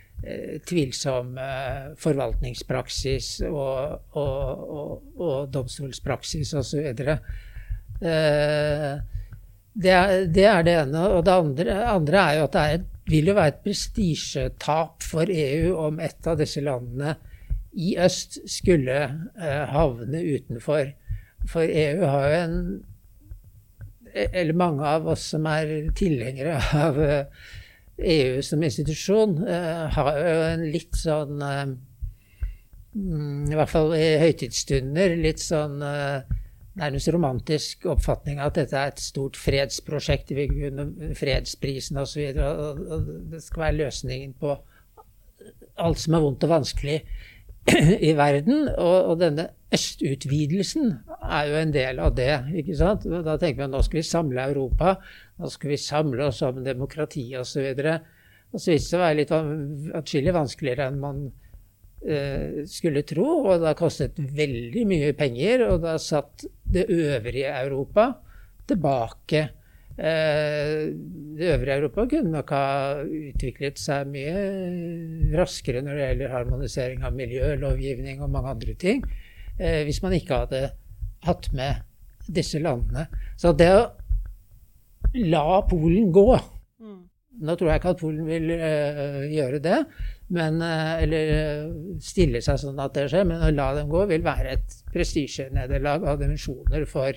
tvilsom 0.67 1.37
eh, 1.37 1.93
forvaltningspraksis 2.01 3.29
og, 3.47 4.01
og, 4.17 4.63
og, 4.77 5.03
og 5.21 5.51
domstolspraksis 5.53 6.53
osv. 6.57 6.89
Det, 6.97 7.17
det, 9.77 9.95
det 10.33 10.45
er 10.49 10.65
det 10.65 10.75
ene. 10.81 11.05
Og 11.13 11.23
det 11.25 11.37
andre, 11.37 11.77
andre 11.93 12.23
er 12.23 12.39
jo 12.39 12.47
at 12.47 12.57
det 12.57 12.65
er, 12.73 12.83
vil 13.07 13.31
jo 13.31 13.37
være 13.37 13.53
et 13.53 13.63
prestisjetap 13.63 15.05
for 15.05 15.31
EU 15.31 15.77
om 15.85 16.01
et 16.03 16.27
av 16.27 16.39
disse 16.41 16.63
landene 16.65 17.15
i 17.77 17.93
øst 18.01 18.39
skulle 18.49 18.99
eh, 19.05 19.63
havne 19.69 20.23
utenfor. 20.35 20.91
For 21.47 21.61
EU 21.61 22.05
har 22.09 22.27
jo 22.27 22.43
en 22.43 22.61
eller 24.17 24.55
mange 24.57 24.81
av 24.81 25.05
oss 25.11 25.27
som 25.35 25.45
er 25.45 25.91
tilhengere 25.95 26.57
av 26.73 26.97
EU 27.97 28.37
eh, 28.37 28.41
som 28.41 28.63
institusjon, 28.63 29.37
eh, 29.47 29.85
har 29.93 30.17
jo 30.17 30.41
en 30.51 30.65
litt 30.73 30.97
sånn 30.97 31.41
eh, 31.41 31.63
mm, 32.93 33.47
I 33.51 33.57
hvert 33.57 33.71
fall 33.71 33.95
i 33.97 34.09
høytidsstunder 34.21 35.15
litt 35.17 35.41
sånn 35.41 35.79
nærmest 36.77 37.09
romantisk 37.09 37.87
oppfatning 37.89 38.37
av 38.37 38.51
at 38.51 38.59
dette 38.59 38.77
er 38.77 38.91
et 38.91 39.01
stort 39.01 39.37
fredsprosjekt, 39.41 40.29
fredsprisen 41.17 41.97
osv. 41.97 42.21
Og, 42.37 42.59
og, 42.61 42.83
og 42.93 43.07
det 43.31 43.41
skal 43.41 43.63
være 43.63 43.79
løsningen 43.79 44.35
på 44.37 44.53
alt 45.81 46.01
som 46.01 46.17
er 46.17 46.21
vondt 46.21 46.45
og 46.45 46.53
vanskelig 46.53 46.99
i 48.09 48.13
verden. 48.17 48.67
Og, 48.77 49.11
og 49.11 49.21
denne 49.21 49.49
østutvidelsen 49.73 50.93
er 51.21 51.49
jo 51.49 51.57
en 51.61 51.73
del 51.75 51.99
av 52.03 52.13
det. 52.17 52.31
ikke 52.61 52.77
sant? 52.79 53.07
Da 53.07 53.37
tenker 53.39 53.63
vi 53.63 53.67
at 53.67 53.73
nå 53.73 53.81
skal 53.85 54.01
vi 54.01 54.05
samle 54.07 54.45
Europa, 54.51 54.95
nå 55.41 55.51
skal 55.51 55.73
vi 55.73 55.81
samle 55.81 56.29
oss 56.29 56.43
om 56.47 56.63
demokrati 56.65 57.27
osv. 57.39 57.73
Og 58.47 58.61
så 58.61 58.71
viste 58.71 58.77
det 58.77 58.85
seg 58.87 58.99
å 58.99 59.03
være 59.03 59.19
litt 59.19 59.35
atskillig 59.99 60.35
vanskeligere 60.35 60.87
enn 60.87 61.01
man 61.01 61.21
eh, 62.07 62.63
skulle 62.69 63.03
tro. 63.07 63.27
Og 63.43 63.59
det 63.59 63.71
har 63.73 63.79
kostet 63.79 64.19
veldig 64.19 64.87
mye 64.89 65.13
penger, 65.17 65.67
og 65.67 65.83
det 65.83 65.93
har 65.97 66.03
satt 66.03 66.47
det 66.63 66.87
øvrige 66.87 67.51
Europa 67.65 68.11
tilbake. 68.67 69.47
Eh, 69.97 70.93
det 71.37 71.47
øvrige 71.55 71.75
Europa 71.79 72.05
kunne 72.05 72.31
nok 72.31 72.51
ha 72.53 72.65
utviklet 73.01 73.79
seg 73.81 74.11
mye 74.13 74.33
raskere 75.33 75.81
når 75.81 75.97
det 75.97 76.03
gjelder 76.03 76.33
harmonisering 76.35 77.05
av 77.07 77.15
miljølovgivning 77.17 78.21
og 78.21 78.29
mange 78.35 78.51
andre 78.53 78.75
ting. 78.77 79.01
Eh, 79.57 79.81
hvis 79.87 80.03
man 80.03 80.13
ikke 80.13 80.43
hadde 80.43 80.67
hatt 81.25 81.49
med 81.53 81.81
disse 82.29 82.61
landene. 82.61 83.07
Så 83.41 83.55
det 83.57 83.71
å 83.73 83.87
la 85.17 85.63
Polen 85.65 86.11
gå 86.13 86.27
mm. 86.35 86.99
Nå 87.47 87.55
tror 87.57 87.71
jeg 87.71 87.81
ikke 87.81 87.93
at 87.95 88.01
Polen 88.01 88.27
vil 88.27 88.51
uh, 88.51 89.23
gjøre 89.29 89.59
det, 89.61 89.77
men, 90.33 90.57
eller 90.61 91.67
stille 92.03 92.41
seg 92.43 92.57
sånn 92.59 92.81
at 92.81 92.95
det 92.97 93.05
skjer, 93.11 93.27
men 93.29 93.43
å 93.45 93.51
la 93.53 93.67
dem 93.77 93.91
gå 93.91 94.01
vil 94.09 94.25
være 94.25 94.55
et 94.57 94.79
prestisjenederlag 94.89 96.03
av 96.09 96.17
dimensjoner 96.19 96.87
for, 96.89 97.13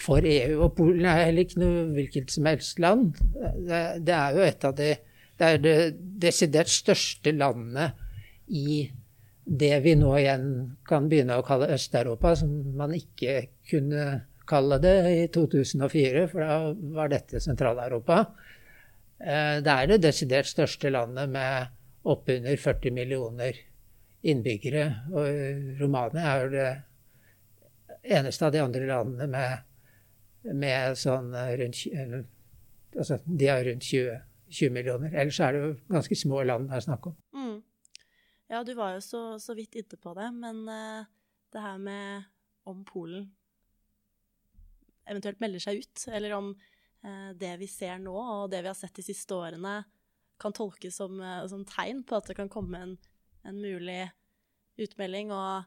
for, 0.00 0.24
EU. 0.24 0.58
Og 0.64 0.76
Polen 0.76 1.04
er 1.04 1.26
heller 1.26 1.44
ikke 1.44 1.60
noe 1.60 1.86
hvilket 1.96 2.32
som 2.32 2.48
helst 2.48 2.80
land. 2.80 3.16
Det, 3.32 3.82
det 4.06 4.16
er 4.16 4.38
jo 4.38 4.46
et 4.46 4.68
av 4.68 4.76
de 4.78 4.92
det 5.42 5.48
er 5.48 5.62
det 5.62 5.76
desidert 6.22 6.70
største 6.70 7.32
landet 7.34 7.96
i 8.54 8.84
det 9.42 9.72
vi 9.82 9.94
nå 9.98 10.12
igjen 10.20 10.44
kan 10.86 11.08
begynne 11.10 11.40
å 11.40 11.46
kalle 11.46 11.72
Øst-Europa, 11.74 12.36
som 12.38 12.52
man 12.78 12.92
ikke 12.94 13.48
kunne 13.70 14.04
kalle 14.46 14.78
det 14.82 14.94
i 15.10 15.24
2004, 15.34 16.28
for 16.30 16.44
da 16.44 16.58
var 16.94 17.10
dette 17.10 17.40
Sentral-Europa. 17.42 18.20
Eh, 19.18 19.58
det 19.64 19.74
er 19.74 19.90
det 19.90 20.02
desidert 20.04 20.50
største 20.50 20.92
landet 20.94 21.32
med 21.32 21.74
oppunder 22.06 22.56
40 22.58 22.94
millioner 22.94 23.58
innbyggere. 24.22 24.86
Og 25.10 25.78
Romania 25.80 26.28
er 26.36 26.44
jo 26.44 26.54
det 26.54 26.70
eneste 28.14 28.46
av 28.46 28.54
de 28.54 28.62
andre 28.62 28.86
landene 28.86 29.30
med, 29.30 29.68
med 30.50 30.98
sånn 30.98 31.32
rundt 31.32 32.28
Altså, 32.92 33.16
de 33.24 33.46
har 33.48 33.62
rundt 33.64 33.86
20, 33.88 34.18
20 34.52 34.72
millioner. 34.74 35.14
Ellers 35.16 35.38
er 35.40 35.54
det 35.54 35.60
jo 35.62 35.68
ganske 35.94 36.16
små 36.18 36.42
land 36.44 36.68
det 36.68 36.76
er 36.76 36.84
snakk 36.84 37.06
om. 37.08 37.14
Mm. 37.32 37.62
Ja, 38.52 38.60
du 38.68 38.74
var 38.76 38.98
jo 38.98 39.00
så, 39.00 39.22
så 39.40 39.56
vidt 39.56 39.78
inne 39.80 39.96
på 39.96 40.12
det, 40.18 40.26
men 40.36 40.66
uh, 40.68 41.06
det 41.54 41.62
her 41.64 41.78
med 41.80 42.26
om 42.68 42.82
Polen 42.84 43.30
eventuelt 45.08 45.40
melder 45.40 45.62
seg 45.64 45.80
ut, 45.80 46.04
eller 46.12 46.36
om 46.36 46.52
uh, 46.52 47.30
det 47.38 47.54
vi 47.62 47.68
ser 47.70 47.96
nå, 48.02 48.12
og 48.12 48.50
det 48.52 48.60
vi 48.60 48.68
har 48.68 48.76
sett 48.76 49.00
de 49.00 49.06
siste 49.06 49.34
årene, 49.34 49.78
kan 50.42 50.52
tolkes 50.52 51.00
som, 51.00 51.16
uh, 51.16 51.46
som 51.48 51.64
tegn 51.64 52.04
på 52.04 52.18
at 52.18 52.28
det 52.28 52.36
kan 52.36 52.52
komme 52.52 52.82
en, 52.84 52.94
en 53.48 53.62
mulig 53.62 54.04
utmelding, 54.76 55.32
og 55.32 55.64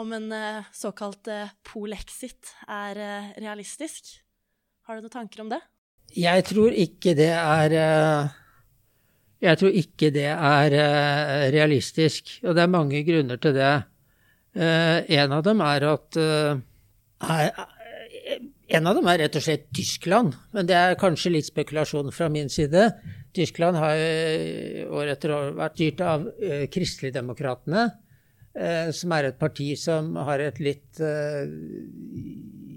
om 0.00 0.12
en 0.16 0.32
såkalt 0.74 1.28
polexit 1.66 2.54
er 2.66 2.98
realistisk. 3.40 4.16
Har 4.88 4.98
du 4.98 5.06
noen 5.06 5.14
tanker 5.14 5.44
om 5.44 5.52
det? 5.52 5.60
Jeg 6.14 6.44
tror 6.48 6.74
ikke 6.76 7.14
det 7.16 7.30
er 7.32 7.76
jeg 9.44 9.60
tror 9.60 9.76
ikke 9.76 10.08
det 10.14 10.28
er 10.32 10.74
realistisk, 11.52 12.38
og 12.44 12.56
det 12.56 12.62
er 12.64 12.72
mange 12.72 13.02
grunner 13.04 13.40
til 13.40 13.56
det. 13.56 13.74
En 14.54 15.34
av 15.36 15.42
dem 15.44 15.60
er 15.64 15.88
at 15.90 16.18
er, 16.18 17.64
En 18.74 18.88
av 18.88 18.96
dem 18.96 19.08
er 19.10 19.18
rett 19.20 19.36
og 19.36 19.44
slett 19.44 19.66
Tyskland, 19.76 20.32
men 20.56 20.66
det 20.66 20.76
er 20.78 20.96
kanskje 20.98 21.34
litt 21.34 21.50
spekulasjon 21.50 22.08
fra 22.14 22.30
min 22.32 22.48
side. 22.48 22.86
Tyskland 23.36 23.76
har 23.76 24.00
år 24.88 25.10
etter 25.12 25.34
år 25.34 25.52
vært 25.58 25.76
styrt 25.76 26.00
av 26.00 26.24
Kristeligdemokratene, 26.72 27.84
som 28.54 29.10
er 29.16 29.26
et 29.26 29.38
parti 29.40 29.72
som 29.74 30.12
har 30.28 30.38
et 30.38 30.60
litt 30.62 31.00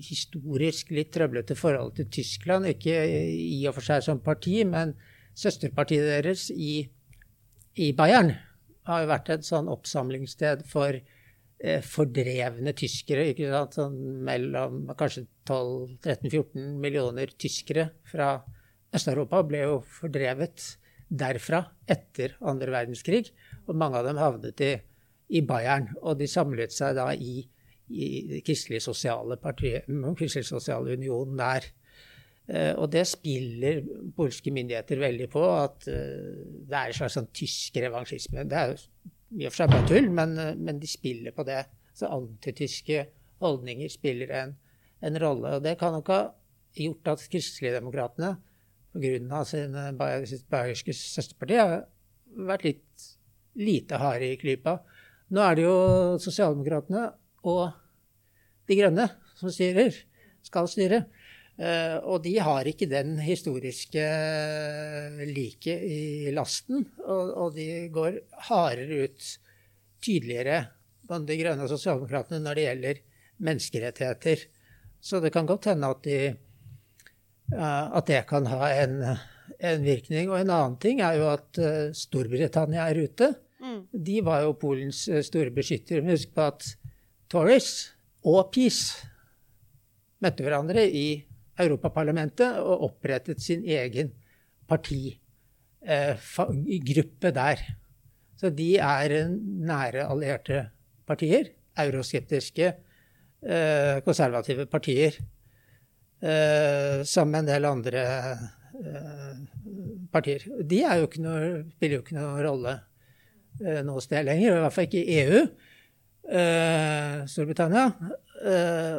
historisk 0.04 0.92
litt 0.96 1.12
trøblete 1.13 1.58
forhold 1.58 1.96
til 1.98 2.10
Tyskland. 2.20 2.70
Ikke 2.70 2.96
i 3.04 3.62
og 3.70 3.78
for 3.78 3.86
seg 3.86 4.06
som 4.06 4.22
parti, 4.24 4.60
men 4.68 4.96
søsterpartiet 5.38 6.08
deres 6.08 6.48
i, 6.54 6.80
i, 7.78 7.92
Bayern 7.98 8.34
har 8.88 9.04
jo 9.04 9.12
vært 9.12 9.32
et 9.36 9.48
sånn 9.48 9.70
oppsamlingssted 9.72 10.63
for 10.70 10.96
eh, 10.98 11.82
fordrevne 11.86 12.74
tyskere. 12.78 13.30
ikke 13.32 13.52
sant? 13.54 13.78
Sånn 13.78 13.98
mellom 14.28 14.86
kanskje 14.98 15.28
12-13-14 15.50 16.76
millioner 16.82 17.34
tyskere 17.38 17.92
fra 18.08 18.38
Øst-Europa 18.96 19.44
ble 19.46 19.66
jo 19.66 19.80
fordrevet 20.00 20.63
derfra 21.08 21.66
etter 21.88 22.36
andre 22.42 22.72
verdenskrig. 22.74 23.28
Og 23.68 23.76
mange 23.78 24.00
av 24.00 24.08
dem 24.08 24.20
havnet 24.22 24.63
i, 24.63 24.74
i 25.30 25.42
Bayern. 25.46 25.90
Og 26.04 26.20
de 26.20 26.28
samlet 26.30 26.74
seg 26.76 26.96
da 26.98 27.10
i, 27.13 27.42
i 27.90 28.42
Kristelig 28.46 28.84
Sosiale 28.86 29.40
Partiet, 29.42 29.88
Kristelig 30.18 30.48
Sosiale 30.50 30.96
Union 30.98 31.36
der. 31.40 31.68
Eh, 32.48 32.72
og 32.80 32.88
det 32.94 33.04
spiller 33.10 33.82
polske 34.16 34.54
myndigheter 34.56 35.02
veldig 35.02 35.28
på, 35.34 35.44
at 35.52 35.88
eh, 35.92 36.38
det 36.68 36.78
er 36.78 36.94
en 36.94 36.96
slags 36.96 37.18
sånn 37.20 37.28
tysk 37.36 37.76
revansjisme. 37.84 38.46
Det 38.48 38.62
er 38.62 38.78
i 39.36 39.44
og 39.44 39.52
for 39.52 39.60
seg 39.60 39.74
bare 39.74 39.88
tull, 39.90 40.08
men, 40.16 40.38
eh, 40.40 40.56
men, 40.56 40.80
de 40.80 40.88
spiller 40.88 41.36
på 41.36 41.44
det. 41.48 41.66
Så 41.98 42.08
antityske 42.13 43.04
holdninger 43.44 43.92
spiller 43.92 44.32
en, 44.40 44.56
en 45.04 45.20
rolle. 45.20 45.58
Og 45.58 45.66
det 45.66 45.76
kan 45.82 45.96
nok 45.98 46.13
ha 46.13 46.22
gjort 46.78 47.12
at 47.16 47.28
kristeligdemokratene, 47.34 48.36
pga. 48.98 49.44
sitt 50.26 50.48
bayerske 50.50 50.96
søsterparti, 50.96 51.58
har 51.60 51.84
vært 52.48 52.63
litt 52.66 53.08
lite 53.58 54.00
harde 54.00 54.32
i 54.32 54.40
klypa. 54.40 54.78
Nå 55.34 55.44
er 55.44 55.58
det 55.58 55.63
jo 55.66 55.78
sosialdemokratene 56.24 57.08
og 57.48 57.63
De 58.68 58.76
Grønne 58.80 59.08
som 59.38 59.52
styrer, 59.54 59.96
skal 60.46 60.70
styre. 60.72 61.04
Uh, 61.58 61.98
og 62.13 62.22
de 62.22 62.36
har 62.38 62.68
ikke 62.70 62.86
den 62.90 63.16
historiske 63.18 64.02
uh, 64.06 65.22
liket 65.26 65.82
i 65.90 66.34
lasten. 66.36 66.86
Og, 67.02 67.56
de 67.56 67.88
går 67.94 68.20
hardere 68.50 69.08
ut, 69.08 69.30
tydeligere, 70.04 70.68
De 71.08 71.38
grønne 71.40 71.66
og 71.66 71.72
sosialdemokratene, 71.72 72.44
når 72.44 72.60
det 72.60 72.68
gjelder 72.68 73.02
menneskerettigheter. 73.48 74.44
Så 75.02 75.22
det 75.24 75.32
kan 75.34 75.48
godt 75.50 75.70
hende 75.72 75.90
at, 75.90 76.04
de, 76.06 76.20
uh, 77.56 77.98
at 77.98 78.08
det 78.12 78.22
kan 78.30 78.46
ha 78.54 78.70
en, 78.84 79.02
en, 79.58 79.84
virkning. 79.84 80.30
Og 80.30 80.40
en 80.40 80.54
annen 80.54 80.78
ting 80.84 81.02
er 81.02 81.18
jo 81.18 81.30
at 81.34 81.62
Storbritannia 81.98 82.86
er 82.86 83.02
ute. 83.08 83.34
Mm. 83.78 83.86
De 84.10 84.18
var 84.26 84.42
jo 84.46 84.58
Polens 84.60 85.10
store 85.30 85.52
beskyttere. 85.54 86.02
Men 86.02 86.12
husk 86.18 86.34
på 86.36 86.42
at 86.50 86.62
Tories 87.32 87.70
og 88.28 88.52
Peace 88.56 89.08
møtte 90.24 90.44
hverandre 90.46 90.84
i 90.90 91.24
Europaparlamentet 91.58 92.58
og 92.62 92.84
opprettet 92.92 93.42
sin 93.42 93.63
egen 93.66 94.12
partigruppe 94.70 95.20
der. 97.34 97.58
Så 98.38 98.50
de 98.54 98.78
er 98.78 99.30
nære 99.30 100.06
allierte 100.06 100.70
partier. 101.08 101.46
Euroskeptiske, 101.78 102.74
eh, 103.44 104.02
konservative 104.06 104.66
partier. 104.66 105.12
eh, 106.22 107.04
sammen 107.04 107.32
med 107.32 107.40
en 107.40 107.46
del 107.46 107.66
andre 107.66 108.04
eh, 108.84 109.36
partier. 110.12 110.42
De 110.63 110.82
jo 110.82 111.10
noe, 111.22 111.63
spiller 111.76 111.96
jo 112.00 112.02
ikke 112.02 112.18
noen 112.18 112.42
rolle 112.46 112.74
eh, 112.74 112.87
noe 113.86 114.04
sted 114.04 114.28
lenger, 114.28 114.58
i 114.58 114.62
hvert 114.63 114.76
fall 114.76 114.88
ikke 114.88 115.02
i 115.02 115.17
EU. 115.24 115.41
Uh, 116.28 117.24
Storbritannia. 117.30 117.88
Uh, 118.43 118.98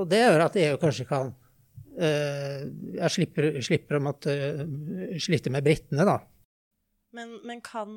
og 0.00 0.08
det 0.10 0.24
gjør 0.24 0.46
at 0.48 0.60
EU 0.64 0.76
kanskje 0.82 1.08
kan 1.08 1.34
jeg 1.94 3.06
slipper, 3.14 3.44
slipper 3.62 4.00
å 4.00 4.02
måtte 4.02 4.32
slite 5.22 5.52
med 5.54 5.62
britene, 5.62 6.02
da. 6.02 6.16
Men, 7.14 7.36
men, 7.46 7.60
kan 7.62 7.92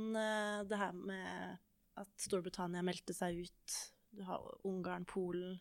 det 0.69 0.77
her 0.77 0.91
med 0.93 1.55
at 1.97 2.11
Storbritannia 2.21 2.83
meldte 2.85 3.15
seg 3.17 3.39
ut 3.47 3.77
Du 4.13 4.21
har 4.27 4.43
Ungarn, 4.69 5.07
Polen 5.09 5.55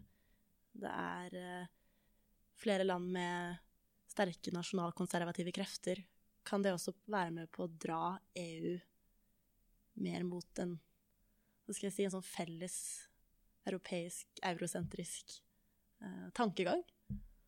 Det 0.76 0.92
er 0.92 1.64
flere 2.60 2.84
land 2.84 3.08
med 3.16 3.56
sterke 4.12 4.52
nasjonalkonservative 4.52 5.56
krefter, 5.56 6.04
kan 6.46 6.60
det 6.60 6.74
også 6.76 6.94
være 7.08 7.32
med 7.40 7.50
på 7.52 7.64
å 7.66 7.72
dra 7.72 8.18
EU 8.36 8.76
mer 10.02 10.24
mot 10.26 10.62
en 10.62 10.76
si, 11.72 12.04
en 12.04 12.12
sånn 12.12 12.24
felles 12.24 12.76
europeisk, 13.66 14.28
eurosentrisk 14.46 15.38
eh, 16.02 16.28
tankegang? 16.36 16.82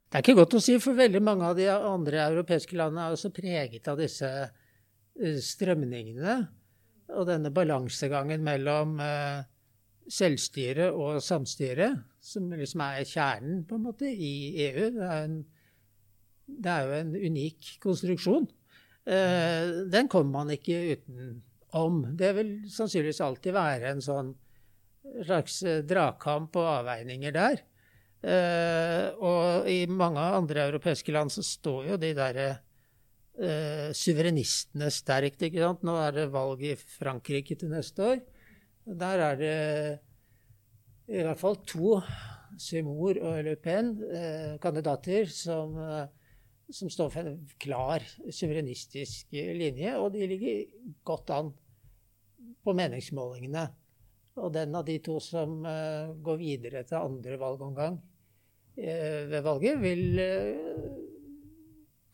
Det 0.09 0.17
er 0.17 0.25
ikke 0.25 0.39
godt 0.41 0.57
å 0.57 0.63
si, 0.65 0.79
for 0.81 0.97
veldig 0.99 1.21
mange 1.23 1.47
av 1.51 1.59
de 1.59 1.69
andre 1.69 2.23
europeiske 2.31 2.77
landene 2.79 3.07
er 3.07 3.17
også 3.17 3.31
preget 3.37 3.91
av 3.93 3.99
disse 4.01 4.29
uh, 4.29 5.39
strømningene 5.45 6.39
og 7.17 7.29
denne 7.29 7.53
balansegangen 7.55 8.43
mellom 8.45 8.99
eh, 9.01 9.41
selvstyre 10.13 10.91
og 10.93 11.23
samstyre, 11.25 11.91
som 12.21 12.51
liksom 12.53 12.83
er 12.85 13.09
kjernen 13.09 13.63
på 13.69 13.79
en 13.79 13.87
måte 13.87 14.11
i 14.11 14.33
EU. 14.67 14.91
Det 14.97 15.07
er, 15.07 15.23
en, 15.25 15.39
det 16.49 16.75
er 16.75 16.85
jo 16.85 16.99
en 16.99 17.15
unik 17.31 17.71
konstruksjon. 17.85 18.49
Eh, 19.09 19.73
den 19.89 20.11
kommer 20.13 20.43
man 20.43 20.53
ikke 20.53 20.99
utenom. 21.69 22.17
Det 22.17 22.33
vil 22.37 22.53
sannsynligvis 22.71 23.21
alltid 23.21 23.55
være 23.55 23.93
en 23.93 24.01
sånn 24.05 24.35
slags 25.25 25.63
eh, 25.63 25.83
dragkamp 25.87 26.57
og 26.57 26.71
avveininger 26.79 27.35
der. 27.35 27.61
Eh, 28.19 29.05
og 29.23 29.69
i 29.71 29.87
mange 29.87 30.21
andre 30.21 30.67
europeiske 30.67 31.13
land 31.15 31.31
så 31.31 31.43
står 31.43 31.93
jo 31.93 32.01
de 32.01 32.15
derre 32.17 32.49
eh, 33.39 33.91
suverenistene 33.95 34.91
sterkt. 34.91 35.43
ikke 35.43 35.63
sant? 35.63 35.85
Nå 35.87 35.97
er 36.03 36.17
det 36.17 36.33
valg 36.35 36.63
i 36.63 36.75
Frankrike 36.77 37.57
til 37.57 37.73
neste 37.73 38.03
år. 38.03 38.21
Der 38.89 39.19
er 39.21 39.37
det 39.39 39.57
i 41.09 41.23
hvert 41.23 41.41
fall 41.41 41.57
to, 41.65 42.01
Seymour 42.59 43.21
og 43.23 43.43
Le 43.45 43.55
Pen, 43.61 43.93
kandidater 44.61 45.29
som, 45.31 45.77
som, 46.71 46.91
står 46.91 47.11
for 47.13 47.29
en 47.31 47.41
klar 47.61 48.05
suverenistisk 48.31 49.33
linje, 49.33 49.95
og 49.97 50.13
de 50.15 50.29
ligger 50.29 50.65
godt 51.07 51.33
an 51.35 51.53
på 52.65 52.75
meningsmålingene. 52.77 53.65
Og 54.39 54.53
den 54.55 54.77
av 54.79 54.85
de 54.87 54.99
to 55.03 55.19
som 55.23 55.65
uh, 55.67 56.15
går 56.23 56.39
videre 56.41 56.85
til 56.87 57.01
andre 57.01 57.39
valgomgang 57.41 57.99
uh, 57.99 59.23
ved 59.33 59.41
valget, 59.43 59.81
vil 59.83 60.21
uh, 60.23 60.85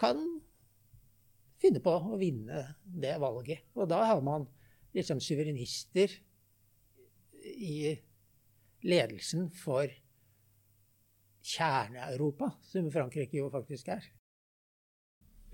kan 0.01 0.23
finne 1.61 1.83
på 1.85 1.93
å 1.93 2.19
vinne 2.21 2.65
det 2.85 3.17
valget. 3.21 3.69
Og 3.77 3.89
da 3.91 4.05
har 4.09 4.25
man 4.25 4.47
liksom 4.95 5.21
suverenister 5.23 6.13
i 7.45 7.93
ledelsen 8.85 9.49
for 9.53 9.91
Kjerne-Europa, 11.45 12.55
som 12.65 12.89
Frankrike 12.93 13.37
jo 13.37 13.51
faktisk 13.53 13.91
er. 13.93 14.05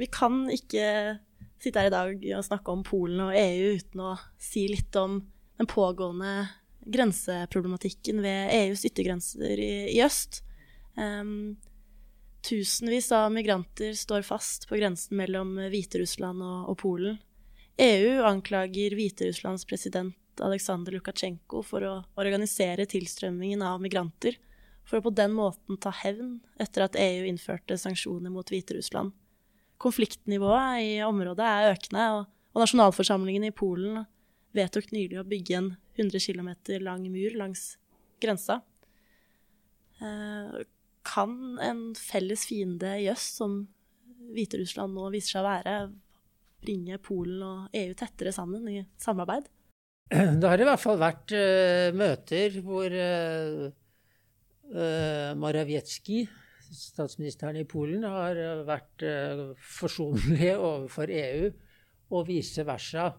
Vi 0.01 0.09
kan 0.09 0.47
ikke 0.53 1.19
sitte 1.61 1.83
her 1.83 1.91
i 1.91 1.93
dag 1.93 2.23
og 2.39 2.47
snakke 2.47 2.73
om 2.73 2.85
Polen 2.87 3.21
og 3.27 3.37
EU 3.37 3.75
uten 3.77 4.05
å 4.05 4.15
si 4.41 4.65
litt 4.71 4.97
om 4.97 5.19
den 5.61 5.69
pågående 5.69 6.49
grenseproblematikken 6.89 8.23
ved 8.25 8.55
EUs 8.57 8.87
yttergrenser 8.89 9.61
i, 9.61 9.73
i 9.93 9.99
øst. 10.05 10.41
Um, 10.97 11.59
tusenvis 12.47 13.11
av 13.13 13.29
migranter 13.35 13.93
står 13.97 14.25
fast 14.25 14.65
på 14.71 14.81
grensen 14.81 15.19
mellom 15.21 15.59
Hviterussland 15.69 16.41
og, 16.41 16.71
og 16.73 16.81
Polen. 16.81 17.21
EU 17.81 18.21
anklager 18.25 18.97
Hviterusslands 18.97 19.67
president 19.69 20.17
Aleksandr 20.41 20.97
Lukasjenko 20.97 21.61
for 21.65 21.85
å 21.85 21.95
organisere 22.21 22.89
tilstrømmingen 22.89 23.61
av 23.65 23.81
migranter, 23.85 24.37
for 24.89 24.99
å 24.99 25.05
på 25.05 25.13
den 25.13 25.37
måten 25.37 25.77
ta 25.81 25.93
hevn 25.93 26.39
etter 26.61 26.87
at 26.87 26.97
EU 26.97 27.27
innførte 27.29 27.77
sanksjoner 27.81 28.33
mot 28.33 28.49
Hviterussland. 28.49 29.13
Konfliktnivået 29.81 30.83
i 30.85 30.89
området 31.07 31.47
er 31.47 31.75
økende, 31.75 32.07
og, 32.19 32.27
og 32.53 32.65
nasjonalforsamlingen 32.65 33.47
i 33.49 33.55
Polen 33.55 34.03
vedtok 34.57 34.91
nylig 34.93 35.21
å 35.21 35.29
bygge 35.29 35.57
en 35.57 35.71
100 35.97 36.21
km 36.21 36.51
lang 36.83 37.07
mur 37.13 37.37
langs 37.39 37.75
grensa. 38.21 38.61
Eh, 40.01 40.61
kan 41.07 41.33
en 41.65 41.83
felles 41.97 42.45
fiende 42.49 42.93
i 43.01 43.09
øst, 43.13 43.41
som 43.41 43.63
Hviterussland 44.31 44.95
nå 44.95 45.09
viser 45.15 45.37
seg 45.37 45.43
å 45.43 45.49
være, 45.49 45.77
bringe 46.61 47.01
Polen 47.03 47.41
og 47.45 47.77
EU 47.77 47.95
tettere 47.97 48.33
sammen 48.37 48.69
i 48.69 48.83
samarbeid? 49.01 49.49
Det 50.41 50.51
har 50.51 50.61
i 50.61 50.67
hvert 50.69 50.83
fall 50.83 51.01
vært 51.01 51.35
uh, 51.35 51.89
møter 51.97 52.59
hvor 52.65 52.93
uh, 52.93 53.67
uh, 54.75 55.31
Morawiecki, 55.41 56.25
statsministeren 56.75 57.59
i 57.61 57.67
Polen, 57.69 58.05
har 58.07 58.39
vært 58.69 59.05
uh, 59.07 59.51
forsonlig 59.79 60.53
overfor 60.71 61.13
EU, 61.15 61.51
og 62.11 62.27
vice 62.27 62.65
versa. 62.67 63.13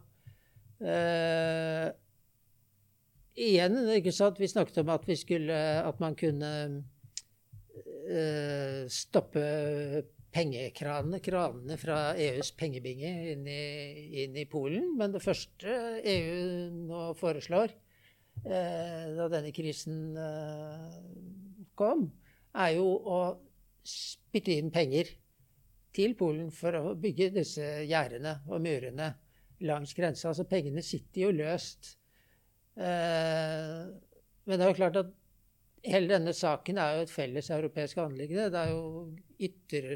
igjen, 3.38 3.78
ikke 3.94 4.12
sant, 4.12 4.40
vi 4.42 4.50
snakket 4.50 4.82
om 4.82 4.90
at, 4.92 5.06
skulle, 5.16 5.60
at 5.86 6.00
man 6.02 6.18
kunne 6.20 6.50
stoppe 8.92 9.44
pengekranene, 10.32 11.20
kranene 11.24 11.78
fra 11.80 12.14
EUs 12.20 12.54
pengebinge 12.60 13.12
inn 13.34 13.48
i, 13.50 13.64
inn 14.24 14.38
i, 14.40 14.48
Polen. 14.50 14.94
Men 15.00 15.14
det 15.16 15.24
første 15.24 15.76
EU 16.08 16.70
nå 16.88 17.04
foreslår, 17.20 17.74
eh, 18.46 19.12
da 19.18 19.28
denne 19.32 19.52
krisen 19.56 20.18
eh, 20.18 21.00
kom, 21.78 22.08
er 22.58 22.76
jo 22.76 22.88
å 22.88 23.22
spytte 23.88 24.56
inn 24.58 24.72
penger 24.74 25.10
til 25.96 26.16
Polen 26.20 26.52
for 26.56 26.76
å 26.78 26.94
bygge 27.00 27.32
disse 27.36 27.84
gjerdene 27.88 28.38
og 28.50 28.62
murene 28.64 29.10
langs 29.68 29.94
grensa. 29.98 30.30
Altså 30.32 30.48
pengene 30.50 30.84
sitter 30.86 31.28
jo 31.28 31.34
løst. 31.36 31.96
Eh, 32.76 33.82
men 34.48 34.58
det 34.58 34.66
er 34.66 34.72
jo 34.72 34.80
klart 34.80 35.02
at 35.02 35.18
Hele 35.82 36.12
denne 36.12 36.30
saken 36.38 36.78
er 36.78 36.94
jo 36.94 37.06
et 37.08 37.12
felles 37.12 37.48
europeisk 37.50 37.98
anliggende. 38.04 38.52
Det 38.54 38.60
er 38.60 38.70
jo 38.70 38.82
ytter, 39.42 39.88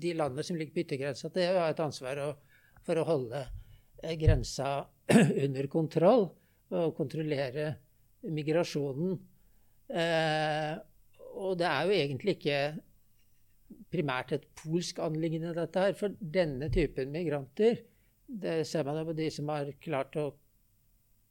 de 0.00 0.12
landene 0.16 0.44
som 0.46 0.56
ligger 0.56 0.72
på 0.72 0.84
yttergrensa, 0.86 1.28
det 1.34 1.44
har 1.50 1.74
et 1.74 1.82
ansvar 1.84 2.22
for 2.86 2.96
å 2.96 3.04
holde 3.04 3.42
eh, 4.00 4.14
grensa 4.16 4.86
under 5.44 5.68
kontroll 5.68 6.30
og 6.72 6.94
kontrollere 6.96 7.74
migrasjonen. 8.32 9.18
Eh, 9.92 10.72
og 11.36 11.58
det 11.60 11.66
er 11.68 11.86
jo 11.86 11.96
egentlig 11.96 12.36
ikke 12.38 12.60
primært 13.90 14.34
et 14.34 14.46
polsk 14.58 15.00
anliggende, 15.02 15.54
dette 15.56 15.86
her. 15.86 15.96
For 15.98 16.14
denne 16.20 16.70
typen 16.72 17.12
migranter, 17.14 17.82
det 18.26 18.60
ser 18.68 18.86
man 18.86 19.00
jo 19.00 19.08
på 19.10 19.16
de 19.18 19.30
som 19.34 19.50
har 19.52 19.72
klart 19.82 20.18
å 20.20 20.30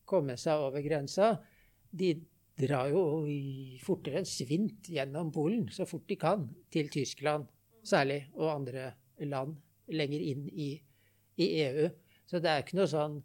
komme 0.10 0.36
seg 0.40 0.66
over 0.66 0.84
grensa, 0.84 1.36
de 1.92 2.14
drar 2.60 2.90
jo 2.92 3.04
fortere 3.86 4.20
enn 4.20 4.28
svint 4.28 4.90
gjennom 4.92 5.30
Polen, 5.34 5.68
så 5.72 5.88
fort 5.88 6.08
de 6.10 6.18
kan, 6.20 6.48
til 6.74 6.90
Tyskland 6.92 7.48
særlig, 7.88 8.26
og 8.36 8.52
andre 8.52 8.92
land 9.24 9.56
lenger 9.90 10.26
inn 10.34 10.48
i, 10.50 10.74
i 11.40 11.48
EU. 11.64 11.88
Så 12.30 12.42
det 12.44 12.52
er 12.52 12.66
ikke 12.66 12.80
noe 12.80 12.90
sånn 12.90 13.20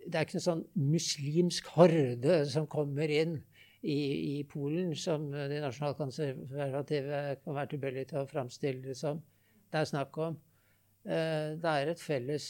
det 0.00 0.16
er 0.16 0.24
ikke 0.24 0.38
noe 0.38 0.46
sånn 0.46 0.62
muslimsk 0.80 1.66
horde 1.74 2.38
som 2.48 2.64
kommer 2.70 3.10
inn 3.12 3.34
i, 3.82 4.00
i 4.38 4.44
Polen, 4.48 4.94
som 4.96 5.30
de 5.32 5.60
nasjonalkonservative 5.62 7.20
kan 7.44 7.56
være 7.56 7.70
tilbøyelige 7.74 8.10
til 8.12 8.22
å 8.22 8.28
framstille 8.28 8.84
det 8.84 8.96
som 8.98 9.22
det 9.70 9.80
er 9.80 9.88
snakk 9.88 10.18
om. 10.20 10.36
Eh, 11.06 11.56
det 11.60 11.70
er 11.70 11.92
et 11.92 12.02
felles 12.02 12.48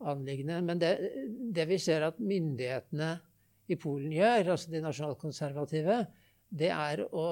anliggende. 0.00 0.60
Men 0.64 0.80
det, 0.80 0.92
det 1.54 1.66
vi 1.70 1.78
ser 1.80 2.06
at 2.06 2.20
myndighetene 2.20 3.14
i 3.70 3.78
Polen 3.80 4.12
gjør, 4.14 4.52
altså 4.54 4.70
de 4.72 4.82
nasjonalkonservative, 4.84 6.02
det 6.50 6.70
er 6.74 7.06
å 7.10 7.26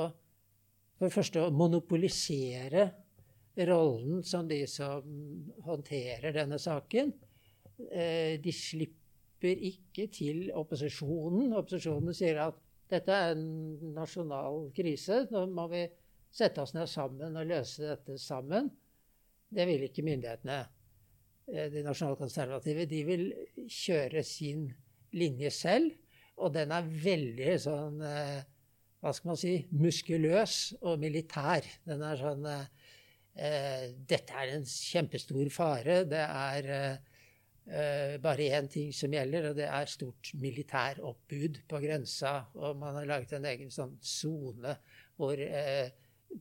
for 0.99 1.07
det 1.07 1.15
første 1.15 1.43
å 1.47 1.55
monopolisere 1.55 2.89
rollen 3.69 4.23
som 4.27 4.49
de 4.51 4.65
som 4.71 5.05
håndterer 5.67 6.35
denne 6.35 6.59
saken. 6.59 7.13
Eh, 7.87 8.35
de 8.43 8.55
slipper 8.55 9.63
ikke 9.71 10.09
til 10.11 10.49
opposisjonen. 10.59 11.55
Opposisjonen 11.55 12.17
sier 12.19 12.41
at 12.49 12.59
dette 12.89 13.13
er 13.15 13.35
en 13.35 13.93
nasjonal 13.97 14.69
krise. 14.77 15.25
Nå 15.33 15.45
må 15.53 15.69
vi 15.73 15.85
sette 16.33 16.63
oss 16.63 16.75
ned 16.77 16.89
sammen 16.91 17.37
og 17.37 17.49
løse 17.49 17.85
dette 17.85 18.19
sammen. 18.21 18.71
Det 19.49 19.65
vil 19.69 19.87
ikke 19.87 20.05
myndighetene. 20.07 20.59
Eh, 21.49 21.71
de 21.73 21.85
nasjonalkonservative 21.87 22.85
de 22.89 23.01
vil 23.09 23.25
kjøre 23.73 24.23
sin 24.27 24.67
linje 25.17 25.51
selv, 25.55 25.95
og 26.39 26.53
den 26.55 26.73
er 26.75 26.89
veldig 27.09 27.57
sånn 27.65 28.03
eh, 28.05 28.39
Hva 28.99 29.13
skal 29.15 29.31
man 29.31 29.39
si 29.39 29.53
muskuløs 29.79 30.55
og 30.83 30.99
militær. 30.99 31.67
Den 31.87 32.03
er 32.03 32.19
sånn 32.19 32.49
eh, 32.51 33.85
Dette 34.11 34.35
er 34.35 34.57
en 34.57 34.67
kjempestor 34.67 35.49
fare. 35.55 36.01
Det 36.11 36.25
er 36.25 36.99
bare 38.25 38.47
én 38.57 38.69
ting 38.73 38.93
som 38.97 39.13
gjelder, 39.13 39.51
og 39.51 39.57
det 39.59 39.67
er 39.69 39.91
stort 39.93 40.31
militæroppbud 40.41 41.59
på 41.69 41.81
grensa. 41.83 42.33
Og 42.57 42.79
man 42.81 42.97
har 42.97 43.09
laget 43.11 43.35
en 43.37 43.49
egen 43.51 43.69
sånn 43.75 43.93
sone 44.01 44.73
hvor 45.19 45.43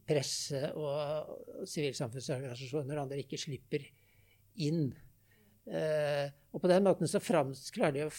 presse 0.07 0.61
og 0.79 1.67
sivilsamfunnsorganisasjoner 1.67 2.95
og 2.95 3.03
andre 3.05 3.21
ikke 3.23 3.39
slipper 3.41 3.83
inn. 4.63 4.89
Eh, 5.67 6.27
og 6.53 6.63
på 6.63 6.71
den 6.71 6.85
måten 6.87 7.09
så 7.11 7.21
klarer 7.21 7.95
de 7.95 8.05
å 8.07 8.13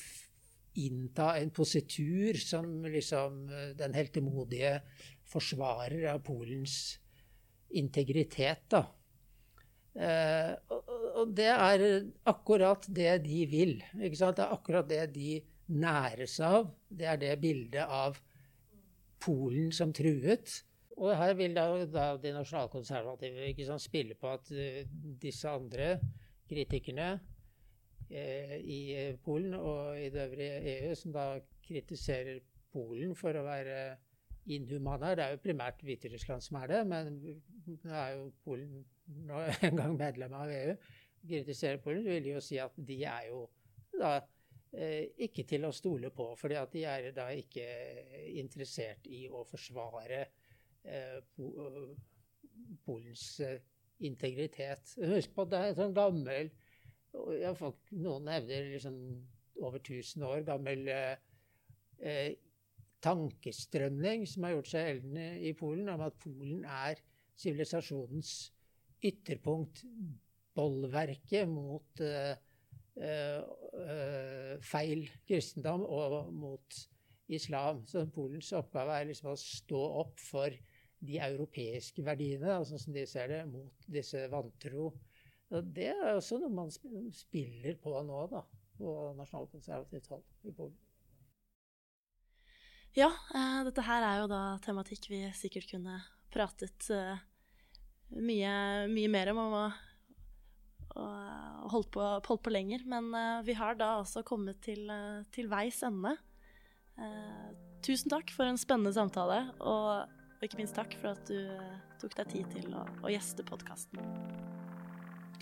innta 0.79 1.33
en 1.38 1.51
positur 1.55 2.37
som 2.40 2.85
liksom 2.85 3.47
eh, 3.49 3.71
den 3.79 3.97
heltemodige 3.97 4.79
forsvarer 5.29 6.11
av 6.12 6.23
Polens 6.27 6.99
integritet, 7.77 8.68
da. 8.73 8.85
Eh, 9.99 10.53
og, 10.73 10.92
og, 11.18 11.35
det 11.37 11.48
er 11.50 11.85
akkurat 12.31 12.87
det 12.94 13.12
de 13.26 13.42
vil. 13.50 13.76
Ikke 13.98 14.18
sant? 14.18 14.38
Det 14.38 14.46
er 14.46 14.54
akkurat 14.54 14.88
det 14.88 15.02
de 15.14 15.38
næres 15.68 16.38
av. 16.44 16.70
Det 16.88 17.09
er 17.09 17.20
det 17.20 17.35
bildet 17.42 17.85
av 17.85 18.18
Polen 19.22 19.72
som 19.74 19.92
truet. 19.92 20.61
Og 20.98 21.14
her 21.14 21.35
vil 21.38 21.54
da, 21.54 21.66
da 21.87 22.07
de 22.18 22.35
nasjonalkonservative 22.35 23.50
ikke 23.52 23.66
sant, 23.68 23.83
spille 23.83 24.16
på 24.18 24.31
at 24.33 24.50
uh, 24.50 24.83
disse 25.22 25.50
andre 25.50 25.92
kritikerne 26.48 27.12
uh, 27.18 28.57
i 28.59 28.81
Polen 29.22 29.54
og 29.59 29.98
i 29.98 30.09
det 30.11 30.24
øvrige 30.26 30.74
EU, 30.74 30.94
som 30.98 31.14
da 31.14 31.31
kritiserer 31.66 32.40
Polen 32.72 33.14
for 33.16 33.37
å 33.37 33.46
være 33.46 33.78
inhumane 34.48 35.14
Det 35.16 35.24
er 35.24 35.35
jo 35.35 35.42
primært 35.44 35.83
Hviterussland 35.85 36.44
som 36.44 36.57
er 36.62 36.70
det, 36.72 36.81
men 36.88 37.18
nå 37.68 37.92
er 37.92 38.14
jo 38.16 38.31
Polen 38.44 38.83
nå 39.28 39.42
en 39.68 39.76
gang 39.83 39.96
medlem 39.98 40.35
av 40.37 40.50
EU. 40.52 40.74
Kritiserer 41.22 41.81
Polen, 41.83 42.04
vil 42.07 42.33
jo 42.35 42.42
si 42.44 42.59
at 42.62 42.74
de 42.76 42.98
er 43.04 43.28
jo 43.28 43.44
da 43.98 44.18
uh, 44.20 45.04
ikke 45.24 45.44
til 45.48 45.66
å 45.66 45.72
stole 45.74 46.11
på, 46.14 46.31
fordi 46.38 46.59
at 46.61 46.74
de 46.74 46.85
er 46.87 47.09
da 47.16 47.31
ikke 47.35 47.66
interessert 48.38 49.09
i 49.11 49.26
å 49.33 49.42
forsvare 49.48 50.26
Eh, 50.88 51.16
eh, 51.16 51.96
Polens 52.85 53.40
eh, 53.40 53.61
integritet. 53.98 54.94
Husk 54.96 55.35
på 55.35 55.44
at 55.44 55.52
det 55.52 55.59
er 55.59 55.70
en 55.72 55.78
sånn 55.83 55.96
gammel 55.96 56.50
Noen 57.09 58.28
hevder 58.28 58.66
liksom 58.74 58.98
over 59.64 59.81
1000 59.81 60.24
år 60.28 60.42
gammel 60.46 60.90
eh, 60.92 62.35
tankestrømning 63.02 64.26
som 64.28 64.44
har 64.44 64.54
gjort 64.54 64.70
seg 64.70 64.85
gjeldende 64.87 65.24
i 65.48 65.54
Polen, 65.57 65.88
om 65.90 66.04
at 66.04 66.18
Polen 66.22 66.66
er 66.68 67.00
sivilisasjonens 67.38 68.35
ytterpunkt, 69.09 69.83
bolverket 70.59 71.49
mot 71.51 72.03
uh, 72.03 72.35
uh, 72.99 74.55
feil 74.64 75.07
kristendom 75.29 75.85
og 75.87 76.33
mot 76.35 76.81
islam. 77.29 77.85
Så 77.87 78.07
Polens 78.14 78.53
oppgave 78.57 78.97
er 78.99 79.11
liksom 79.11 79.33
å 79.33 79.38
stå 79.38 79.83
opp 80.03 80.18
for 80.23 80.55
de 80.99 81.21
europeiske 81.23 82.03
verdiene, 82.03 82.57
altså 82.57 82.81
som 82.81 82.97
de 82.97 83.05
ser 83.07 83.31
det, 83.31 83.44
mot 83.51 83.87
disse 83.87 84.25
vantro. 84.33 84.90
Og 85.55 85.71
det 85.77 85.92
er 85.92 86.16
også 86.16 86.40
noe 86.42 86.53
man 86.53 86.73
spiller 86.75 87.79
på 87.81 87.94
nå, 88.05 88.25
da, 88.33 88.42
på 88.77 88.97
nasjonalkonservativt 89.21 90.11
hold 90.12 90.27
i 90.51 90.55
Polen. 90.57 90.77
Ja, 92.97 93.12
uh, 93.31 93.62
dette 93.68 93.85
her 93.87 94.03
er 94.03 94.23
jo 94.25 94.31
da 94.33 94.42
tematikk 94.64 95.07
vi 95.12 95.23
sikkert 95.37 95.71
kunne 95.71 96.01
pratet 96.35 96.90
mye, 98.09 98.53
mye, 98.90 99.09
mer 99.12 99.31
om 99.33 99.40
og, 99.47 99.79
og 100.96 101.72
holdt, 101.72 101.90
på, 101.94 102.03
holdt, 102.03 102.42
på, 102.42 102.53
lenger. 102.55 102.85
Men 102.88 103.11
uh, 103.12 103.40
vi 103.46 103.57
har 103.59 103.77
da 103.79 103.96
også 104.01 104.24
kommet 104.27 104.61
til, 104.64 104.88
til 105.35 105.51
veis 105.51 105.83
ende. 105.87 106.16
tusen 107.85 108.11
takk 108.11 108.33
for 108.35 108.48
en 108.48 108.59
spennende 108.59 108.92
samtale. 108.92 109.44
og 109.61 110.09
og 110.38 110.44
ikke 110.46 110.61
minst 110.61 110.77
takk 110.79 110.92
for 111.01 111.16
at 111.16 111.22
du 111.27 111.35
eh, 111.35 111.79
tok 111.98 112.12
deg 112.14 112.29
tid 112.31 112.53
til 112.53 112.74
å, 112.79 112.85
å 113.03 113.11
gjeste 113.11 113.42
podkasten. 113.46 113.98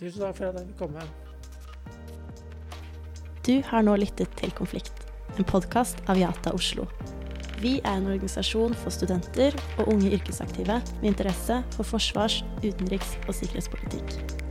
Tusen 0.01 0.23
takk 0.23 0.39
for 0.39 0.49
at 0.49 0.57
jeg 0.57 0.71
fikk 0.71 0.79
komme. 0.81 1.05
Du 3.45 3.61
har 3.69 3.85
nå 3.85 3.99
lyttet 4.01 4.33
til 4.41 4.55
Konflikt, 4.57 5.05
en 5.37 5.47
podkast 5.47 6.01
av 6.09 6.17
Jata 6.19 6.55
Oslo. 6.57 6.89
Vi 7.61 7.77
er 7.83 7.93
en 7.93 8.09
organisasjon 8.09 8.73
for 8.81 8.93
studenter 8.93 9.53
og 9.77 9.93
unge 9.93 10.17
yrkesaktive 10.17 10.81
med 11.03 11.07
interesse 11.13 11.61
for 11.77 11.93
forsvars-, 11.93 12.43
utenriks- 12.65 13.17
og 13.27 13.37
sikkerhetspolitikk. 13.37 14.46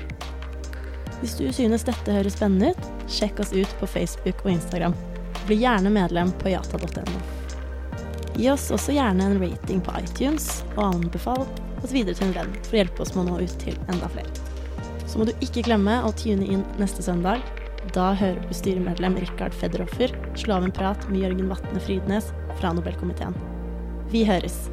Hvis 1.22 1.38
du 1.40 1.46
synes 1.54 1.86
dette 1.88 2.12
høres 2.12 2.36
spennende 2.38 2.74
ut, 2.74 2.90
sjekk 3.12 3.40
oss 3.44 3.54
ut 3.56 3.72
på 3.80 3.88
Facebook 3.90 4.44
og 4.44 4.52
Instagram. 4.56 4.96
Bli 5.46 5.60
gjerne 5.62 5.92
medlem 5.94 6.34
på 6.42 6.52
jata.no. 6.52 7.22
Gi 8.36 8.50
oss 8.52 8.68
også 8.76 8.98
gjerne 8.98 9.30
en 9.30 9.38
rating 9.40 9.80
på 9.84 9.94
iTunes, 10.02 10.50
og 10.76 10.90
anbefal 10.90 11.46
oss 11.84 11.94
videre 11.94 12.18
til 12.18 12.30
en 12.30 12.36
venn 12.36 12.54
for 12.66 12.76
å 12.76 12.82
hjelpe 12.82 13.06
oss 13.06 13.16
med 13.16 13.24
å 13.24 13.28
nå 13.30 13.46
ut 13.46 13.58
til 13.62 13.78
enda 13.94 14.12
flere. 14.12 14.34
Så 15.06 15.22
må 15.22 15.30
du 15.30 15.36
ikke 15.40 15.64
glemme 15.64 16.02
å 16.04 16.12
tune 16.20 16.44
inn 16.44 16.66
neste 16.82 17.06
søndag. 17.06 17.44
Da 17.96 18.12
hører 18.18 18.42
du 18.44 18.56
styremedlem 18.58 19.20
Rikard 19.22 19.56
Federoffer 19.56 20.12
slå 20.36 20.60
av 20.60 20.68
en 20.68 20.74
prat 20.76 21.08
med 21.12 21.22
Jørgen 21.24 21.52
Vatne 21.54 21.84
Frydnes 21.86 22.34
fra 22.60 22.74
Nobelkomiteen. 22.76 23.38
Vi 24.12 24.26
høres! 24.28 24.66